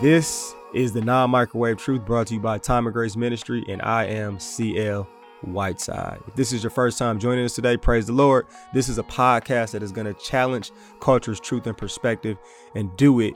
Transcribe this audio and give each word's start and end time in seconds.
This 0.00 0.54
is 0.74 0.92
the 0.92 1.00
non 1.00 1.30
microwave 1.30 1.78
truth 1.78 2.04
brought 2.04 2.28
to 2.28 2.34
you 2.34 2.40
by 2.40 2.58
Time 2.58 2.86
of 2.86 2.92
Grace 2.92 3.16
Ministry, 3.16 3.64
and 3.68 3.82
I 3.82 4.04
am 4.04 4.38
CL 4.38 5.08
Whiteside. 5.40 6.20
If 6.28 6.36
this 6.36 6.52
is 6.52 6.62
your 6.62 6.70
first 6.70 6.98
time 6.98 7.18
joining 7.18 7.44
us 7.44 7.56
today, 7.56 7.76
praise 7.76 8.06
the 8.06 8.12
Lord. 8.12 8.46
This 8.72 8.88
is 8.88 8.98
a 8.98 9.02
podcast 9.02 9.72
that 9.72 9.82
is 9.82 9.90
going 9.90 10.06
to 10.06 10.14
challenge 10.14 10.70
culture's 11.00 11.40
truth 11.40 11.66
and 11.66 11.76
perspective 11.76 12.38
and 12.76 12.96
do 12.96 13.18
it 13.18 13.34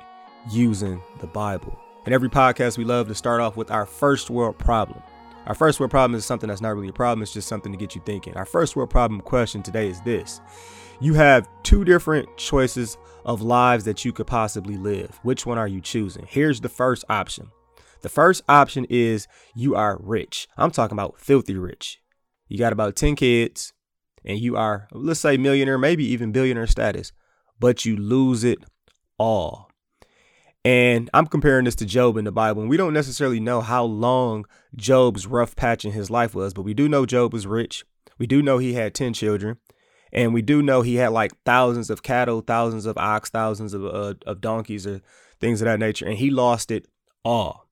using 0.51 1.03
the 1.19 1.27
Bible. 1.27 1.77
In 2.07 2.13
every 2.13 2.29
podcast, 2.29 2.79
we 2.79 2.85
love 2.85 3.09
to 3.09 3.15
start 3.15 3.41
off 3.41 3.57
with 3.57 3.73
our 3.73 3.87
first 3.87 4.31
world 4.31 4.57
problem. 4.57 5.03
Our 5.47 5.55
first 5.55 5.81
world 5.81 5.91
problem 5.91 6.17
is 6.17 6.25
something 6.25 6.49
that's 6.49 6.61
not 6.61 6.75
really 6.75 6.89
a 6.89 6.93
problem, 6.93 7.23
it's 7.23 7.33
just 7.33 7.49
something 7.49 7.73
to 7.73 7.79
get 7.79 7.95
you 7.95 8.03
thinking. 8.07 8.35
Our 8.37 8.45
first 8.45 8.77
world 8.77 8.91
problem 8.91 9.21
question 9.21 9.63
today 9.63 9.89
is 9.89 10.01
this 10.03 10.41
You 11.01 11.15
have 11.15 11.49
two 11.63 11.85
different 11.85 12.37
choices 12.37 12.97
of 13.25 13.43
lives 13.43 13.85
that 13.85 14.05
you 14.05 14.13
could 14.13 14.27
possibly 14.27 14.77
live. 14.77 15.19
Which 15.23 15.45
one 15.45 15.59
are 15.59 15.69
you 15.69 15.81
choosing? 15.81 16.27
Here's 16.29 16.61
the 16.61 16.69
first 16.69 17.05
option. 17.09 17.51
The 18.03 18.09
first 18.09 18.43
option 18.49 18.87
is 18.89 19.27
you 19.55 19.75
are 19.75 19.99
rich. 20.01 20.49
I'm 20.57 20.71
talking 20.71 20.97
about 20.97 21.19
filthy 21.19 21.57
rich. 21.57 22.01
You 22.49 22.59
got 22.59 22.73
about 22.73 22.97
10 22.97 23.17
kids 23.17 23.73
and 24.25 24.39
you 24.39 24.57
are, 24.57 24.89
let's 24.93 25.21
say, 25.21 25.37
millionaire, 25.37 25.79
maybe 25.79 26.05
even 26.05 26.33
billionaire 26.33 26.67
status, 26.67 27.13
but 27.59 27.85
you 27.85 27.97
lose 27.97 28.45
it 28.45 28.59
all. 29.19 29.72
And 30.65 31.11
I'm 31.13 31.27
comparing 31.27 31.65
this 31.65 31.75
to 31.77 31.87
Job 31.87 32.17
in 32.17 32.25
the 32.25 32.33
Bible. 32.33 32.63
And 32.63 32.71
we 32.71 32.77
don't 32.77 32.93
necessarily 32.93 33.41
know 33.41 33.61
how 33.61 33.85
long 33.85 34.47
Job's 34.77 35.27
rough 35.27 35.57
patch 35.57 35.85
in 35.85 35.93
his 35.93 36.11
life 36.11 36.35
was, 36.35 36.55
but 36.55 36.63
we 36.63 36.75
do 36.75 36.89
know 36.89 37.05
Job 37.05 37.33
was 37.33 37.47
rich. 37.47 37.85
We 38.19 38.27
do 38.27 38.43
know 38.43 38.59
he 38.59 38.75
had 38.75 38.95
10 38.95 39.13
children. 39.15 39.59
And 40.13 40.35
we 40.35 40.43
do 40.43 40.63
know 40.63 40.83
he 40.83 40.97
had 40.97 41.09
like 41.09 41.33
thousands 41.45 41.89
of 41.91 42.03
cattle, 42.03 42.43
thousands 42.43 42.87
of 42.87 42.99
ox, 42.99 43.31
thousands 43.31 43.73
of, 43.75 43.85
uh, 43.85 44.15
of 44.27 44.41
donkeys 44.41 44.87
or 44.87 45.01
things 45.41 45.63
of 45.63 45.65
that 45.65 45.81
nature. 45.81 46.07
And 46.07 46.19
he 46.19 46.31
lost 46.31 46.71
it 46.71 46.87
all. 47.25 47.69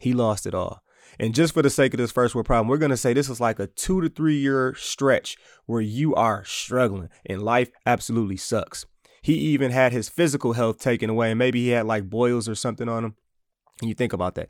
He 0.00 0.12
lost 0.12 0.46
it 0.46 0.54
all. 0.54 0.82
And 1.18 1.34
just 1.34 1.52
for 1.52 1.62
the 1.62 1.68
sake 1.68 1.92
of 1.92 1.98
this 1.98 2.12
first 2.12 2.34
world 2.34 2.46
problem, 2.46 2.68
we're 2.68 2.78
going 2.78 2.90
to 2.90 2.96
say 2.96 3.12
this 3.12 3.28
is 3.28 3.40
like 3.40 3.58
a 3.58 3.66
two 3.66 4.00
to 4.00 4.08
three 4.08 4.38
year 4.38 4.74
stretch 4.78 5.36
where 5.66 5.80
you 5.80 6.14
are 6.14 6.44
struggling 6.44 7.10
and 7.26 7.42
life 7.42 7.70
absolutely 7.84 8.36
sucks. 8.36 8.86
He 9.22 9.34
even 9.34 9.70
had 9.70 9.92
his 9.92 10.08
physical 10.08 10.54
health 10.54 10.78
taken 10.78 11.10
away 11.10 11.30
and 11.30 11.38
maybe 11.38 11.62
he 11.62 11.68
had 11.70 11.86
like 11.86 12.08
boils 12.08 12.48
or 12.48 12.54
something 12.54 12.88
on 12.88 13.04
him. 13.04 13.16
And 13.80 13.88
you 13.88 13.94
think 13.94 14.12
about 14.12 14.34
that. 14.34 14.48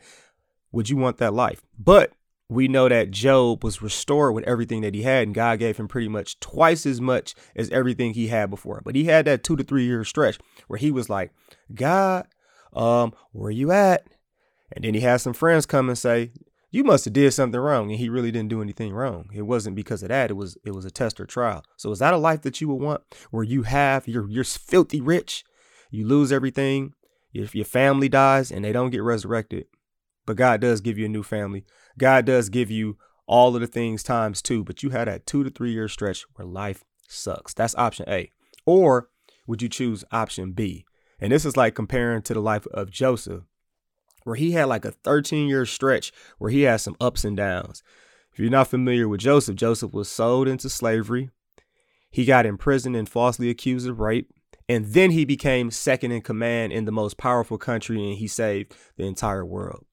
Would 0.72 0.88
you 0.88 0.96
want 0.96 1.18
that 1.18 1.34
life? 1.34 1.62
But 1.78 2.12
we 2.48 2.66
know 2.66 2.88
that 2.88 3.12
Job 3.12 3.62
was 3.62 3.80
restored 3.80 4.34
with 4.34 4.44
everything 4.44 4.80
that 4.80 4.94
he 4.94 5.02
had, 5.02 5.22
and 5.22 5.34
God 5.34 5.60
gave 5.60 5.76
him 5.76 5.86
pretty 5.86 6.08
much 6.08 6.38
twice 6.40 6.84
as 6.84 7.00
much 7.00 7.34
as 7.54 7.70
everything 7.70 8.12
he 8.12 8.26
had 8.26 8.50
before. 8.50 8.82
But 8.84 8.96
he 8.96 9.04
had 9.04 9.24
that 9.26 9.44
two 9.44 9.54
to 9.54 9.62
three 9.62 9.84
year 9.84 10.04
stretch 10.04 10.36
where 10.66 10.78
he 10.78 10.90
was 10.90 11.08
like, 11.08 11.30
God, 11.72 12.26
um, 12.72 13.12
where 13.30 13.48
are 13.48 13.52
you 13.52 13.70
at? 13.70 14.04
And 14.72 14.84
then 14.84 14.94
he 14.94 15.00
had 15.00 15.18
some 15.18 15.32
friends 15.32 15.64
come 15.64 15.88
and 15.88 15.96
say, 15.96 16.32
You 16.70 16.84
must 16.84 17.04
have 17.04 17.14
did 17.14 17.32
something 17.32 17.60
wrong. 17.60 17.90
And 17.90 17.98
he 17.98 18.08
really 18.08 18.30
didn't 18.30 18.50
do 18.50 18.62
anything 18.62 18.92
wrong. 18.92 19.28
It 19.34 19.42
wasn't 19.42 19.76
because 19.76 20.02
of 20.02 20.08
that. 20.10 20.30
It 20.30 20.34
was 20.34 20.56
it 20.64 20.72
was 20.72 20.84
a 20.84 20.90
test 20.90 21.20
or 21.20 21.26
trial. 21.26 21.64
So 21.76 21.90
is 21.90 21.98
that 21.98 22.14
a 22.14 22.18
life 22.18 22.42
that 22.42 22.60
you 22.60 22.68
would 22.68 22.82
want 22.82 23.02
where 23.30 23.44
you 23.44 23.62
have 23.62 24.06
you're 24.06 24.28
you're 24.28 24.44
filthy 24.44 25.00
rich, 25.00 25.44
you 25.90 26.06
lose 26.06 26.30
everything, 26.30 26.94
if 27.32 27.54
your 27.54 27.64
family 27.64 28.08
dies 28.08 28.50
and 28.50 28.64
they 28.64 28.72
don't 28.72 28.90
get 28.90 29.02
resurrected, 29.02 29.66
but 30.26 30.36
God 30.36 30.60
does 30.60 30.80
give 30.80 30.98
you 30.98 31.06
a 31.06 31.08
new 31.08 31.22
family. 31.22 31.64
God 31.98 32.24
does 32.24 32.48
give 32.48 32.70
you 32.70 32.96
all 33.26 33.54
of 33.54 33.60
the 33.60 33.66
things 33.66 34.02
times 34.02 34.42
two, 34.42 34.64
but 34.64 34.82
you 34.82 34.90
had 34.90 35.08
that 35.08 35.26
two 35.26 35.44
to 35.44 35.50
three 35.50 35.72
year 35.72 35.88
stretch 35.88 36.24
where 36.34 36.46
life 36.46 36.84
sucks. 37.08 37.54
That's 37.54 37.74
option 37.76 38.08
A. 38.08 38.30
Or 38.66 39.08
would 39.46 39.62
you 39.62 39.68
choose 39.68 40.04
option 40.12 40.52
B? 40.52 40.84
And 41.20 41.32
this 41.32 41.44
is 41.44 41.56
like 41.56 41.74
comparing 41.74 42.22
to 42.22 42.34
the 42.34 42.40
life 42.40 42.66
of 42.68 42.90
Joseph, 42.90 43.42
where 44.24 44.36
he 44.36 44.52
had 44.52 44.64
like 44.64 44.84
a 44.84 44.92
13 44.92 45.48
year 45.48 45.66
stretch 45.66 46.12
where 46.38 46.50
he 46.50 46.62
had 46.62 46.76
some 46.76 46.96
ups 47.00 47.24
and 47.24 47.36
downs. 47.36 47.82
If 48.32 48.38
you're 48.38 48.50
not 48.50 48.68
familiar 48.68 49.08
with 49.08 49.20
Joseph, 49.20 49.56
Joseph 49.56 49.92
was 49.92 50.08
sold 50.08 50.48
into 50.48 50.68
slavery. 50.68 51.30
He 52.10 52.24
got 52.24 52.46
imprisoned 52.46 52.96
and 52.96 53.08
falsely 53.08 53.50
accused 53.50 53.88
of 53.88 54.00
rape. 54.00 54.30
And 54.68 54.86
then 54.86 55.10
he 55.10 55.24
became 55.24 55.70
second 55.70 56.12
in 56.12 56.22
command 56.22 56.72
in 56.72 56.84
the 56.84 56.92
most 56.92 57.18
powerful 57.18 57.58
country 57.58 57.96
and 58.08 58.18
he 58.18 58.28
saved 58.28 58.74
the 58.96 59.04
entire 59.04 59.44
world. 59.44 59.84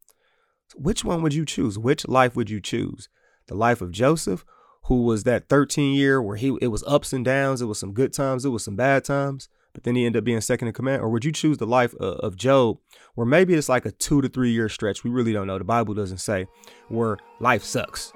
Which 0.76 1.04
one 1.04 1.24
would 1.24 1.34
you 1.34 1.46
choose? 1.46 1.80
Which 1.80 2.08
life 2.08 2.36
would 2.36 2.50
you 2.50 2.62
choose? 2.62 3.10
The 3.48 3.56
life 3.56 3.82
of 3.82 3.92
Joseph, 3.92 4.46
who 4.84 5.04
was 5.04 5.24
that 5.24 5.50
13 5.50 5.96
year 5.96 6.22
where 6.22 6.36
he 6.38 6.58
it 6.62 6.68
was 6.68 6.84
ups 6.86 7.14
and 7.14 7.26
downs, 7.26 7.62
it 7.62 7.66
was 7.66 7.80
some 7.80 7.94
good 7.94 8.14
times, 8.14 8.46
it 8.46 8.50
was 8.50 8.64
some 8.64 8.76
bad 8.76 9.04
times, 9.04 9.50
but 9.78 9.84
then 9.84 9.96
he 9.96 10.08
ended 10.08 10.22
up 10.22 10.24
being 10.24 10.42
second 10.42 10.68
in 10.70 10.74
command? 10.74 11.04
Or 11.04 11.10
would 11.10 11.24
you 11.24 11.32
choose 11.32 11.60
the 11.60 11.68
life 11.68 11.94
of, 12.00 12.16
of 12.22 12.36
Job, 12.36 12.80
where 13.14 13.28
maybe 13.28 13.54
it's 13.54 13.70
like 13.70 13.86
a 13.86 13.92
two 13.92 14.24
to 14.24 14.28
three 14.28 14.50
year 14.50 14.70
stretch? 14.70 15.04
We 15.04 15.12
really 15.12 15.34
don't 15.34 15.46
know. 15.46 15.60
The 15.60 15.66
Bible 15.66 15.94
doesn't 15.94 16.18
say 16.18 16.48
where 16.88 17.20
life 17.40 17.62
sucks. 17.62 18.12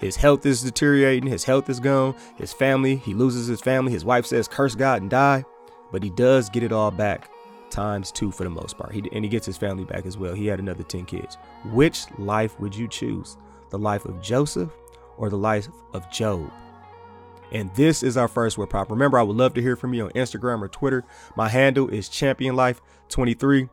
His 0.00 0.16
health 0.16 0.44
is 0.44 0.64
deteriorating, 0.64 1.30
his 1.30 1.44
health 1.44 1.70
is 1.70 1.78
gone, 1.78 2.16
his 2.34 2.52
family, 2.52 2.96
he 2.96 3.14
loses 3.14 3.46
his 3.46 3.60
family, 3.60 3.92
his 3.92 4.04
wife 4.04 4.26
says, 4.26 4.48
curse 4.48 4.74
God 4.74 5.00
and 5.00 5.08
die, 5.08 5.44
but 5.92 6.02
he 6.02 6.10
does 6.10 6.50
get 6.50 6.64
it 6.64 6.72
all 6.72 6.90
back 6.90 7.30
times 7.70 8.10
two 8.10 8.32
for 8.32 8.42
the 8.42 8.50
most 8.50 8.76
part. 8.76 8.92
He, 8.92 9.08
and 9.12 9.24
he 9.24 9.28
gets 9.30 9.46
his 9.46 9.56
family 9.56 9.84
back 9.84 10.06
as 10.06 10.18
well. 10.18 10.34
He 10.34 10.48
had 10.48 10.58
another 10.58 10.82
10 10.82 11.04
kids. 11.04 11.38
Which 11.66 12.06
life 12.18 12.58
would 12.58 12.74
you 12.74 12.88
choose? 12.88 13.36
The 13.70 13.78
life 13.78 14.06
of 14.06 14.20
Joseph 14.20 14.72
or 15.18 15.30
the 15.30 15.38
life 15.38 15.68
of 15.94 16.10
Job? 16.10 16.50
And 17.52 17.74
this 17.74 18.02
is 18.02 18.16
our 18.16 18.28
first 18.28 18.58
word 18.58 18.70
prop. 18.70 18.90
Remember, 18.90 19.18
I 19.18 19.22
would 19.22 19.36
love 19.36 19.54
to 19.54 19.62
hear 19.62 19.76
from 19.76 19.94
you 19.94 20.06
on 20.06 20.10
Instagram 20.10 20.62
or 20.62 20.68
Twitter. 20.68 21.04
My 21.36 21.48
handle 21.48 21.88
is 21.88 22.08
Champion 22.08 22.56
Life 22.56 22.80
23 23.08 23.68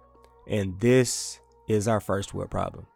and 0.48 0.80
this 0.80 1.40
is 1.68 1.88
our 1.88 2.00
first 2.00 2.34
word 2.34 2.50
problem. 2.50 2.88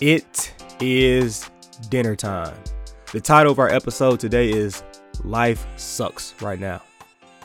It 0.00 0.52
is 0.80 1.50
dinner 1.88 2.14
time. 2.16 2.54
The 3.12 3.20
title 3.20 3.52
of 3.52 3.58
our 3.58 3.70
episode 3.70 4.20
today 4.20 4.50
is 4.50 4.82
Life 5.24 5.66
Sucks 5.78 6.34
Right 6.42 6.60
Now. 6.60 6.82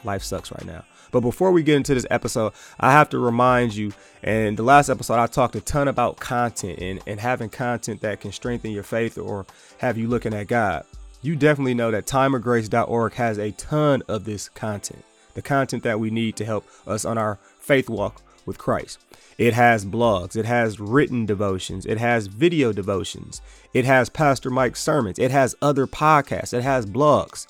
Life 0.03 0.23
Sucks 0.23 0.51
Right 0.51 0.66
Now. 0.66 0.84
But 1.11 1.22
before 1.22 1.51
we 1.51 1.63
get 1.63 1.75
into 1.75 1.94
this 1.94 2.05
episode, 2.09 2.53
I 2.79 2.91
have 2.91 3.09
to 3.09 3.19
remind 3.19 3.75
you, 3.75 3.94
and 4.23 4.57
the 4.57 4.63
last 4.63 4.89
episode 4.89 5.19
I 5.19 5.27
talked 5.27 5.55
a 5.55 5.61
ton 5.61 5.88
about 5.88 6.19
content 6.19 6.79
and, 6.79 7.01
and 7.05 7.19
having 7.19 7.49
content 7.49 8.01
that 8.01 8.22
can 8.22 8.31
strengthen 8.31 8.72
your 8.72 8.83
faith 8.83 9.17
or 9.17 9.45
have 9.79 9.97
you 9.97 10.07
looking 10.07 10.33
at 10.33 10.47
God. 10.47 10.85
You 11.22 11.35
definitely 11.35 11.75
know 11.75 11.91
that 11.91 12.07
timeofgrace.org 12.07 13.13
has 13.13 13.38
a 13.38 13.51
ton 13.51 14.01
of 14.07 14.25
this 14.25 14.49
content, 14.49 15.03
the 15.35 15.41
content 15.41 15.83
that 15.83 15.99
we 15.99 16.09
need 16.09 16.35
to 16.38 16.45
help 16.45 16.66
us 16.88 17.05
on 17.05 17.17
our 17.17 17.38
faith 17.59 17.89
walk 17.89 18.22
with 18.45 18.57
Christ. 18.57 18.99
It 19.38 19.53
has 19.53 19.85
blogs, 19.85 20.35
it 20.35 20.45
has 20.45 20.79
written 20.79 21.25
devotions, 21.25 21.85
it 21.85 21.97
has 21.97 22.28
video 22.28 22.73
devotions, 22.73 23.41
it 23.73 23.85
has 23.85 24.09
Pastor 24.09 24.49
Mike's 24.49 24.81
sermons, 24.81 25.19
it 25.19 25.31
has 25.31 25.55
other 25.61 25.88
podcasts, 25.88 26.53
it 26.53 26.63
has 26.63 26.85
blogs. 26.85 27.47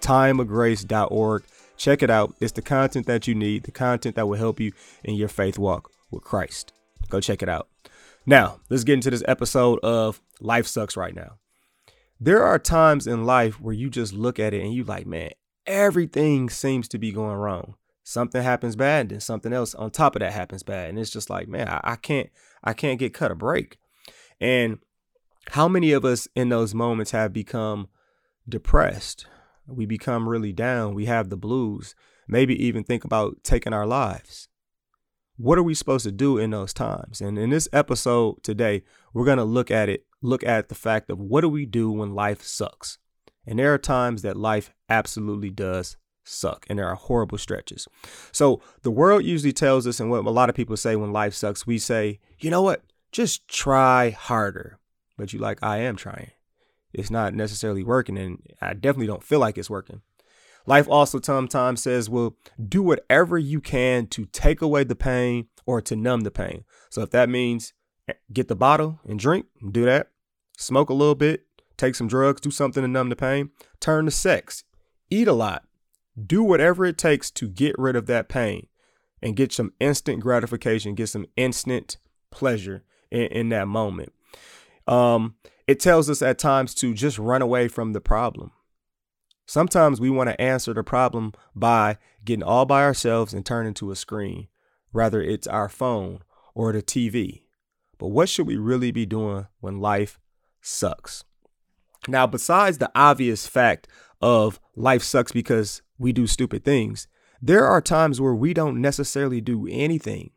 Timeofgrace.org. 0.00 1.44
Check 1.76 2.02
it 2.02 2.10
out. 2.10 2.34
It's 2.40 2.52
the 2.52 2.62
content 2.62 3.06
that 3.06 3.26
you 3.26 3.34
need, 3.34 3.64
the 3.64 3.72
content 3.72 4.16
that 4.16 4.26
will 4.26 4.38
help 4.38 4.60
you 4.60 4.72
in 5.02 5.14
your 5.14 5.28
faith 5.28 5.58
walk 5.58 5.90
with 6.10 6.22
Christ. 6.22 6.72
Go 7.08 7.20
check 7.20 7.42
it 7.42 7.48
out. 7.48 7.68
Now, 8.26 8.60
let's 8.70 8.84
get 8.84 8.94
into 8.94 9.10
this 9.10 9.24
episode 9.26 9.78
of 9.80 10.20
Life 10.40 10.66
Sucks 10.66 10.96
Right 10.96 11.14
Now. 11.14 11.38
There 12.20 12.42
are 12.42 12.58
times 12.58 13.06
in 13.06 13.24
life 13.24 13.60
where 13.60 13.74
you 13.74 13.90
just 13.90 14.14
look 14.14 14.38
at 14.38 14.54
it 14.54 14.62
and 14.62 14.72
you 14.72 14.84
like, 14.84 15.06
man, 15.06 15.30
everything 15.66 16.48
seems 16.48 16.88
to 16.88 16.98
be 16.98 17.12
going 17.12 17.36
wrong 17.36 17.74
something 18.04 18.42
happens 18.42 18.76
bad 18.76 19.08
then 19.08 19.18
something 19.18 19.52
else 19.52 19.74
on 19.74 19.90
top 19.90 20.14
of 20.14 20.20
that 20.20 20.32
happens 20.32 20.62
bad 20.62 20.90
and 20.90 20.98
it's 20.98 21.10
just 21.10 21.30
like 21.30 21.48
man 21.48 21.66
I, 21.66 21.80
I, 21.82 21.96
can't 21.96 22.28
i 22.62 22.74
can't 22.74 22.98
get 22.98 23.14
cut 23.14 23.30
a 23.30 23.34
break 23.34 23.78
and 24.40 24.78
how 25.50 25.68
many 25.68 25.92
of 25.92 26.04
us 26.04 26.28
in 26.36 26.50
those 26.50 26.74
moments 26.74 27.12
have 27.12 27.32
become 27.32 27.88
depressed 28.46 29.26
we 29.66 29.86
become 29.86 30.28
really 30.28 30.52
down 30.52 30.94
we 30.94 31.06
have 31.06 31.30
the 31.30 31.36
blues 31.36 31.94
maybe 32.28 32.54
even 32.64 32.84
think 32.84 33.04
about 33.04 33.36
taking 33.42 33.72
our 33.72 33.86
lives 33.86 34.48
what 35.36 35.58
are 35.58 35.62
we 35.62 35.74
supposed 35.74 36.04
to 36.04 36.12
do 36.12 36.38
in 36.38 36.50
those 36.50 36.72
times 36.72 37.20
and 37.20 37.38
in 37.38 37.50
this 37.50 37.68
episode 37.72 38.42
today 38.42 38.82
we're 39.12 39.24
going 39.24 39.38
to 39.38 39.44
look 39.44 39.70
at 39.70 39.88
it 39.88 40.04
look 40.22 40.44
at 40.44 40.68
the 40.68 40.74
fact 40.74 41.10
of 41.10 41.18
what 41.18 41.40
do 41.40 41.48
we 41.48 41.66
do 41.66 41.90
when 41.90 42.14
life 42.14 42.42
sucks 42.42 42.98
and 43.46 43.58
there 43.58 43.74
are 43.74 43.78
times 43.78 44.22
that 44.22 44.36
life 44.36 44.72
absolutely 44.88 45.50
does 45.50 45.96
suck 46.24 46.66
and 46.68 46.78
there 46.78 46.88
are 46.88 46.94
horrible 46.94 47.38
stretches. 47.38 47.86
So 48.32 48.60
the 48.82 48.90
world 48.90 49.24
usually 49.24 49.52
tells 49.52 49.86
us, 49.86 50.00
and 50.00 50.10
what 50.10 50.24
a 50.24 50.30
lot 50.30 50.48
of 50.48 50.54
people 50.54 50.76
say 50.76 50.96
when 50.96 51.12
life 51.12 51.34
sucks, 51.34 51.66
we 51.66 51.78
say, 51.78 52.20
you 52.38 52.50
know 52.50 52.62
what, 52.62 52.82
just 53.12 53.46
try 53.48 54.10
harder. 54.10 54.78
But 55.16 55.32
you 55.32 55.38
like, 55.38 55.62
I 55.62 55.78
am 55.78 55.96
trying. 55.96 56.30
It's 56.94 57.10
not 57.10 57.34
necessarily 57.34 57.82
working, 57.82 58.16
and 58.16 58.42
I 58.60 58.74
definitely 58.74 59.06
don't 59.06 59.22
feel 59.22 59.40
like 59.40 59.58
it's 59.58 59.70
working. 59.70 60.02
Life 60.66 60.88
also 60.88 61.20
sometimes 61.20 61.82
says, 61.82 62.08
well, 62.08 62.36
do 62.68 62.82
whatever 62.82 63.36
you 63.36 63.60
can 63.60 64.06
to 64.08 64.24
take 64.26 64.62
away 64.62 64.84
the 64.84 64.96
pain 64.96 65.48
or 65.66 65.80
to 65.82 65.94
numb 65.94 66.22
the 66.22 66.30
pain. 66.30 66.64
So 66.88 67.02
if 67.02 67.10
that 67.10 67.28
means 67.28 67.74
eh, 68.08 68.14
get 68.32 68.48
the 68.48 68.56
bottle 68.56 69.00
and 69.04 69.18
drink, 69.18 69.46
do 69.70 69.84
that. 69.84 70.08
Smoke 70.56 70.88
a 70.88 70.94
little 70.94 71.14
bit, 71.14 71.44
take 71.76 71.94
some 71.94 72.08
drugs, 72.08 72.40
do 72.40 72.50
something 72.50 72.82
to 72.82 72.88
numb 72.88 73.10
the 73.10 73.16
pain. 73.16 73.50
Turn 73.80 74.06
to 74.06 74.10
sex, 74.10 74.64
eat 75.10 75.28
a 75.28 75.32
lot, 75.32 75.64
Do 76.26 76.42
whatever 76.42 76.84
it 76.86 76.96
takes 76.96 77.30
to 77.32 77.48
get 77.48 77.78
rid 77.78 77.96
of 77.96 78.06
that 78.06 78.28
pain 78.28 78.68
and 79.20 79.36
get 79.36 79.52
some 79.52 79.72
instant 79.80 80.20
gratification, 80.20 80.94
get 80.94 81.08
some 81.08 81.26
instant 81.36 81.98
pleasure 82.30 82.84
in, 83.10 83.26
in 83.26 83.48
that 83.50 83.68
moment. 83.68 84.12
Um, 84.86 85.36
it 85.66 85.80
tells 85.80 86.10
us 86.10 86.22
at 86.22 86.38
times 86.38 86.74
to 86.76 86.94
just 86.94 87.18
run 87.18 87.42
away 87.42 87.68
from 87.68 87.92
the 87.92 88.00
problem. 88.00 88.52
Sometimes 89.46 90.00
we 90.00 90.10
want 90.10 90.30
to 90.30 90.40
answer 90.40 90.72
the 90.72 90.82
problem 90.82 91.32
by 91.54 91.98
getting 92.24 92.42
all 92.42 92.64
by 92.64 92.82
ourselves 92.82 93.34
and 93.34 93.44
turning 93.44 93.74
to 93.74 93.90
a 93.90 93.96
screen, 93.96 94.48
whether 94.92 95.22
it's 95.22 95.46
our 95.46 95.68
phone 95.68 96.20
or 96.54 96.72
the 96.72 96.82
TV. 96.82 97.42
But 97.98 98.08
what 98.08 98.28
should 98.28 98.46
we 98.46 98.56
really 98.56 98.90
be 98.90 99.06
doing 99.06 99.46
when 99.60 99.80
life 99.80 100.18
sucks? 100.60 101.24
Now, 102.08 102.26
besides 102.26 102.78
the 102.78 102.90
obvious 102.94 103.46
fact 103.46 103.88
of 104.20 104.60
life 104.76 105.02
sucks 105.02 105.32
because 105.32 105.82
we 105.98 106.12
do 106.12 106.26
stupid 106.26 106.64
things, 106.64 107.06
there 107.40 107.66
are 107.66 107.80
times 107.80 108.20
where 108.20 108.34
we 108.34 108.54
don't 108.54 108.80
necessarily 108.80 109.40
do 109.40 109.66
anything. 109.70 110.30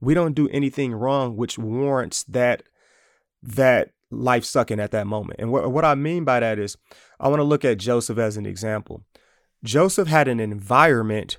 We 0.00 0.14
don't 0.14 0.34
do 0.34 0.48
anything 0.48 0.94
wrong 0.94 1.36
which 1.36 1.58
warrants 1.58 2.22
that 2.24 2.62
that 3.42 3.92
life 4.10 4.44
sucking 4.44 4.80
at 4.80 4.90
that 4.90 5.06
moment. 5.06 5.40
And 5.40 5.52
what, 5.52 5.70
what 5.70 5.84
I 5.84 5.94
mean 5.94 6.24
by 6.24 6.40
that 6.40 6.58
is 6.58 6.76
I 7.18 7.28
want 7.28 7.40
to 7.40 7.44
look 7.44 7.64
at 7.64 7.78
Joseph 7.78 8.18
as 8.18 8.36
an 8.36 8.46
example. 8.46 9.04
Joseph 9.62 10.08
had 10.08 10.28
an 10.28 10.40
environment 10.40 11.38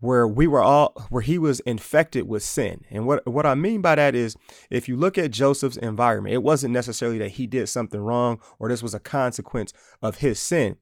where 0.00 0.26
we 0.26 0.48
were 0.48 0.60
all 0.60 0.92
where 1.10 1.22
he 1.22 1.38
was 1.38 1.60
infected 1.60 2.26
with 2.26 2.42
sin. 2.42 2.84
And 2.90 3.06
what 3.06 3.24
what 3.26 3.46
I 3.46 3.54
mean 3.54 3.80
by 3.80 3.94
that 3.94 4.16
is 4.16 4.36
if 4.68 4.88
you 4.88 4.96
look 4.96 5.16
at 5.16 5.30
Joseph's 5.30 5.76
environment, 5.76 6.34
it 6.34 6.42
wasn't 6.42 6.74
necessarily 6.74 7.18
that 7.18 7.32
he 7.32 7.46
did 7.46 7.68
something 7.68 8.00
wrong 8.00 8.40
or 8.58 8.68
this 8.68 8.82
was 8.82 8.94
a 8.94 9.00
consequence 9.00 9.72
of 10.02 10.18
his 10.18 10.40
sin, 10.40 10.76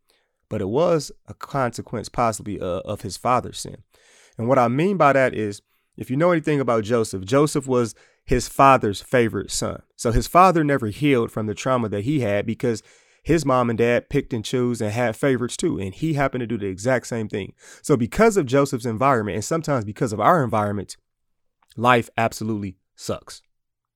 but 0.48 0.62
it 0.62 0.68
was 0.68 1.12
a 1.28 1.34
consequence 1.34 2.08
possibly 2.08 2.58
uh, 2.58 2.80
of 2.86 3.02
his 3.02 3.18
father's 3.18 3.60
sin. 3.60 3.82
And 4.38 4.48
what 4.48 4.58
I 4.58 4.68
mean 4.68 4.96
by 4.96 5.12
that 5.12 5.34
is 5.34 5.60
if 5.98 6.10
you 6.10 6.16
know 6.16 6.30
anything 6.30 6.58
about 6.58 6.84
Joseph, 6.84 7.26
Joseph 7.26 7.66
was 7.66 7.94
his 8.30 8.46
father's 8.46 9.02
favorite 9.02 9.50
son. 9.50 9.82
So 9.96 10.12
his 10.12 10.28
father 10.28 10.62
never 10.62 10.86
healed 10.86 11.32
from 11.32 11.46
the 11.46 11.54
trauma 11.54 11.88
that 11.88 12.04
he 12.04 12.20
had 12.20 12.46
because 12.46 12.80
his 13.24 13.44
mom 13.44 13.68
and 13.68 13.76
dad 13.76 14.08
picked 14.08 14.32
and 14.32 14.44
chose 14.44 14.80
and 14.80 14.92
had 14.92 15.16
favorites 15.16 15.56
too. 15.56 15.80
And 15.80 15.92
he 15.92 16.14
happened 16.14 16.42
to 16.42 16.46
do 16.46 16.56
the 16.56 16.68
exact 16.68 17.08
same 17.08 17.28
thing. 17.28 17.54
So, 17.82 17.96
because 17.96 18.36
of 18.36 18.46
Joseph's 18.46 18.86
environment, 18.86 19.34
and 19.34 19.44
sometimes 19.44 19.84
because 19.84 20.12
of 20.12 20.20
our 20.20 20.44
environment, 20.44 20.96
life 21.76 22.08
absolutely 22.16 22.76
sucks. 22.94 23.42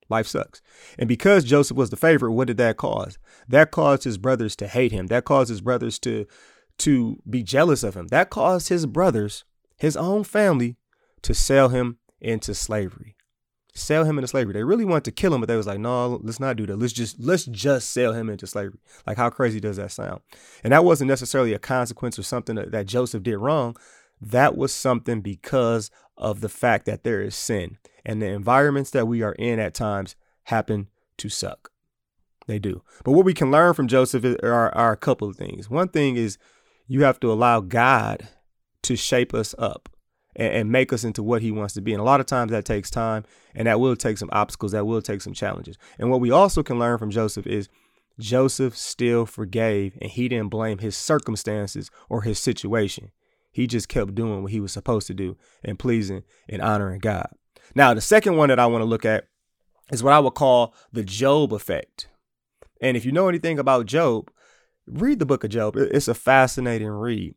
Life 0.08 0.26
sucks. 0.26 0.60
And 0.98 1.06
because 1.06 1.44
Joseph 1.44 1.76
was 1.76 1.90
the 1.90 1.96
favorite, 1.96 2.32
what 2.32 2.48
did 2.48 2.56
that 2.56 2.76
cause? 2.76 3.18
That 3.46 3.70
caused 3.70 4.02
his 4.02 4.18
brothers 4.18 4.56
to 4.56 4.66
hate 4.66 4.90
him. 4.90 5.06
That 5.06 5.24
caused 5.24 5.48
his 5.48 5.60
brothers 5.60 6.00
to 6.00 6.26
to 6.78 7.22
be 7.30 7.44
jealous 7.44 7.84
of 7.84 7.94
him. 7.94 8.08
That 8.08 8.30
caused 8.30 8.68
his 8.68 8.84
brothers, 8.84 9.44
his 9.76 9.96
own 9.96 10.24
family, 10.24 10.76
to 11.22 11.34
sell 11.34 11.68
him 11.68 11.98
into 12.20 12.52
slavery 12.52 13.14
sell 13.74 14.04
him 14.04 14.18
into 14.18 14.28
slavery. 14.28 14.52
They 14.52 14.62
really 14.62 14.84
wanted 14.84 15.04
to 15.04 15.12
kill 15.12 15.34
him, 15.34 15.40
but 15.40 15.48
they 15.48 15.56
was 15.56 15.66
like, 15.66 15.80
no, 15.80 16.20
let's 16.22 16.40
not 16.40 16.56
do 16.56 16.66
that. 16.66 16.76
Let's 16.76 16.92
just 16.92 17.20
let's 17.20 17.44
just 17.44 17.90
sell 17.90 18.12
him 18.12 18.30
into 18.30 18.46
slavery. 18.46 18.78
Like 19.06 19.16
how 19.16 19.30
crazy 19.30 19.60
does 19.60 19.76
that 19.76 19.92
sound? 19.92 20.20
And 20.62 20.72
that 20.72 20.84
wasn't 20.84 21.08
necessarily 21.08 21.52
a 21.52 21.58
consequence 21.58 22.18
or 22.18 22.22
something 22.22 22.56
that, 22.56 22.70
that 22.70 22.86
Joseph 22.86 23.22
did 23.22 23.38
wrong. 23.38 23.76
That 24.20 24.56
was 24.56 24.72
something 24.72 25.20
because 25.20 25.90
of 26.16 26.40
the 26.40 26.48
fact 26.48 26.86
that 26.86 27.04
there 27.04 27.20
is 27.20 27.34
sin. 27.34 27.78
And 28.04 28.22
the 28.22 28.26
environments 28.26 28.90
that 28.90 29.08
we 29.08 29.22
are 29.22 29.32
in 29.32 29.58
at 29.58 29.74
times 29.74 30.14
happen 30.44 30.88
to 31.18 31.28
suck. 31.28 31.70
They 32.46 32.58
do. 32.58 32.82
But 33.04 33.12
what 33.12 33.24
we 33.24 33.34
can 33.34 33.50
learn 33.50 33.74
from 33.74 33.88
Joseph 33.88 34.24
are, 34.42 34.74
are 34.74 34.92
a 34.92 34.96
couple 34.96 35.28
of 35.28 35.36
things. 35.36 35.70
One 35.70 35.88
thing 35.88 36.16
is 36.16 36.38
you 36.86 37.02
have 37.04 37.18
to 37.20 37.32
allow 37.32 37.60
God 37.60 38.28
to 38.82 38.96
shape 38.96 39.32
us 39.32 39.54
up 39.58 39.88
and, 40.36 40.52
and 40.52 40.72
make 40.72 40.92
us 40.92 41.04
into 41.04 41.22
what 41.22 41.42
he 41.42 41.50
wants 41.50 41.74
to 41.74 41.80
be. 41.80 41.92
And 41.92 42.00
a 42.00 42.04
lot 42.04 42.20
of 42.20 42.26
times 42.26 42.50
that 42.50 42.64
takes 42.64 42.90
time 42.90 43.24
and 43.54 43.66
that 43.66 43.80
will 43.80 43.96
take 43.96 44.18
some 44.18 44.30
obstacles, 44.32 44.72
that 44.72 44.86
will 44.86 45.02
take 45.02 45.20
some 45.20 45.34
challenges. 45.34 45.76
And 45.98 46.10
what 46.10 46.20
we 46.20 46.30
also 46.30 46.62
can 46.62 46.78
learn 46.78 46.98
from 46.98 47.10
Joseph 47.10 47.46
is 47.46 47.68
Joseph 48.18 48.76
still 48.76 49.26
forgave 49.26 49.96
and 50.00 50.10
he 50.10 50.28
didn't 50.28 50.50
blame 50.50 50.78
his 50.78 50.96
circumstances 50.96 51.90
or 52.08 52.22
his 52.22 52.38
situation. 52.38 53.10
He 53.50 53.66
just 53.66 53.88
kept 53.88 54.14
doing 54.14 54.42
what 54.42 54.52
he 54.52 54.60
was 54.60 54.72
supposed 54.72 55.06
to 55.06 55.14
do 55.14 55.36
and 55.64 55.78
pleasing 55.78 56.24
and 56.48 56.60
honoring 56.60 56.98
God. 56.98 57.28
Now, 57.74 57.94
the 57.94 58.00
second 58.00 58.36
one 58.36 58.48
that 58.48 58.58
I 58.58 58.66
want 58.66 58.82
to 58.82 58.86
look 58.86 59.04
at 59.04 59.26
is 59.92 60.02
what 60.02 60.12
I 60.12 60.18
would 60.18 60.34
call 60.34 60.74
the 60.92 61.04
Job 61.04 61.52
effect. 61.52 62.08
And 62.80 62.96
if 62.96 63.04
you 63.04 63.12
know 63.12 63.28
anything 63.28 63.58
about 63.58 63.86
Job, 63.86 64.30
read 64.86 65.18
the 65.18 65.26
book 65.26 65.44
of 65.44 65.50
Job. 65.50 65.76
It's 65.76 66.08
a 66.08 66.14
fascinating 66.14 66.88
read. 66.88 67.34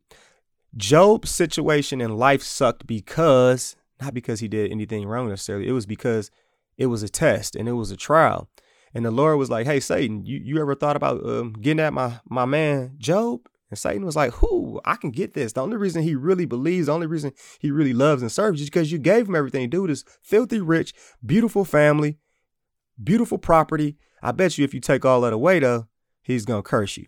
Job's 0.76 1.30
situation 1.30 2.00
in 2.00 2.16
life 2.16 2.42
sucked 2.42 2.86
because, 2.86 3.76
not 4.00 4.14
because 4.14 4.40
he 4.40 4.48
did 4.48 4.70
anything 4.70 5.06
wrong 5.06 5.28
necessarily, 5.28 5.68
it 5.68 5.72
was 5.72 5.86
because 5.86 6.30
it 6.76 6.86
was 6.86 7.02
a 7.02 7.08
test 7.08 7.56
and 7.56 7.68
it 7.68 7.72
was 7.72 7.90
a 7.90 7.96
trial. 7.96 8.48
And 8.94 9.04
the 9.04 9.10
Lord 9.10 9.38
was 9.38 9.50
like, 9.50 9.66
hey, 9.66 9.80
Satan, 9.80 10.24
you, 10.24 10.40
you 10.42 10.60
ever 10.60 10.74
thought 10.74 10.96
about 10.96 11.24
um, 11.24 11.52
getting 11.52 11.80
at 11.80 11.92
my, 11.92 12.20
my 12.28 12.44
man 12.44 12.94
Job? 12.98 13.48
And 13.70 13.78
Satan 13.78 14.06
was 14.06 14.16
like, 14.16 14.32
who? 14.34 14.80
I 14.84 14.96
can 14.96 15.10
get 15.10 15.34
this. 15.34 15.52
The 15.52 15.62
only 15.62 15.76
reason 15.76 16.02
he 16.02 16.14
really 16.14 16.46
believes, 16.46 16.86
the 16.86 16.92
only 16.92 17.06
reason 17.06 17.32
he 17.58 17.70
really 17.70 17.92
loves 17.92 18.22
and 18.22 18.32
serves 18.32 18.62
is 18.62 18.70
because 18.70 18.90
you 18.90 18.98
gave 18.98 19.28
him 19.28 19.34
everything. 19.34 19.68
Dude 19.68 19.90
is 19.90 20.04
filthy 20.22 20.60
rich, 20.60 20.94
beautiful 21.24 21.64
family, 21.66 22.16
beautiful 23.02 23.36
property. 23.36 23.98
I 24.22 24.32
bet 24.32 24.56
you 24.56 24.64
if 24.64 24.72
you 24.72 24.80
take 24.80 25.04
all 25.04 25.20
that 25.20 25.34
away, 25.34 25.58
though, 25.58 25.86
he's 26.22 26.46
going 26.46 26.62
to 26.62 26.68
curse 26.68 26.96
you. 26.96 27.06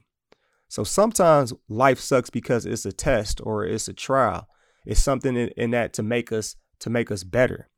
So 0.70 0.84
sometimes 0.84 1.52
life 1.68 1.98
sucks 1.98 2.30
because 2.30 2.64
it's 2.64 2.86
a 2.86 2.92
test 2.92 3.40
or 3.42 3.64
it's 3.64 3.88
a 3.88 3.92
trial. 3.92 4.46
It's 4.86 5.02
something 5.02 5.36
in, 5.36 5.48
in 5.56 5.72
that 5.72 5.92
to 5.94 6.02
make 6.04 6.30
us 6.30 6.54
to 6.78 6.88
make 6.88 7.10
us 7.10 7.24
better. 7.24 7.68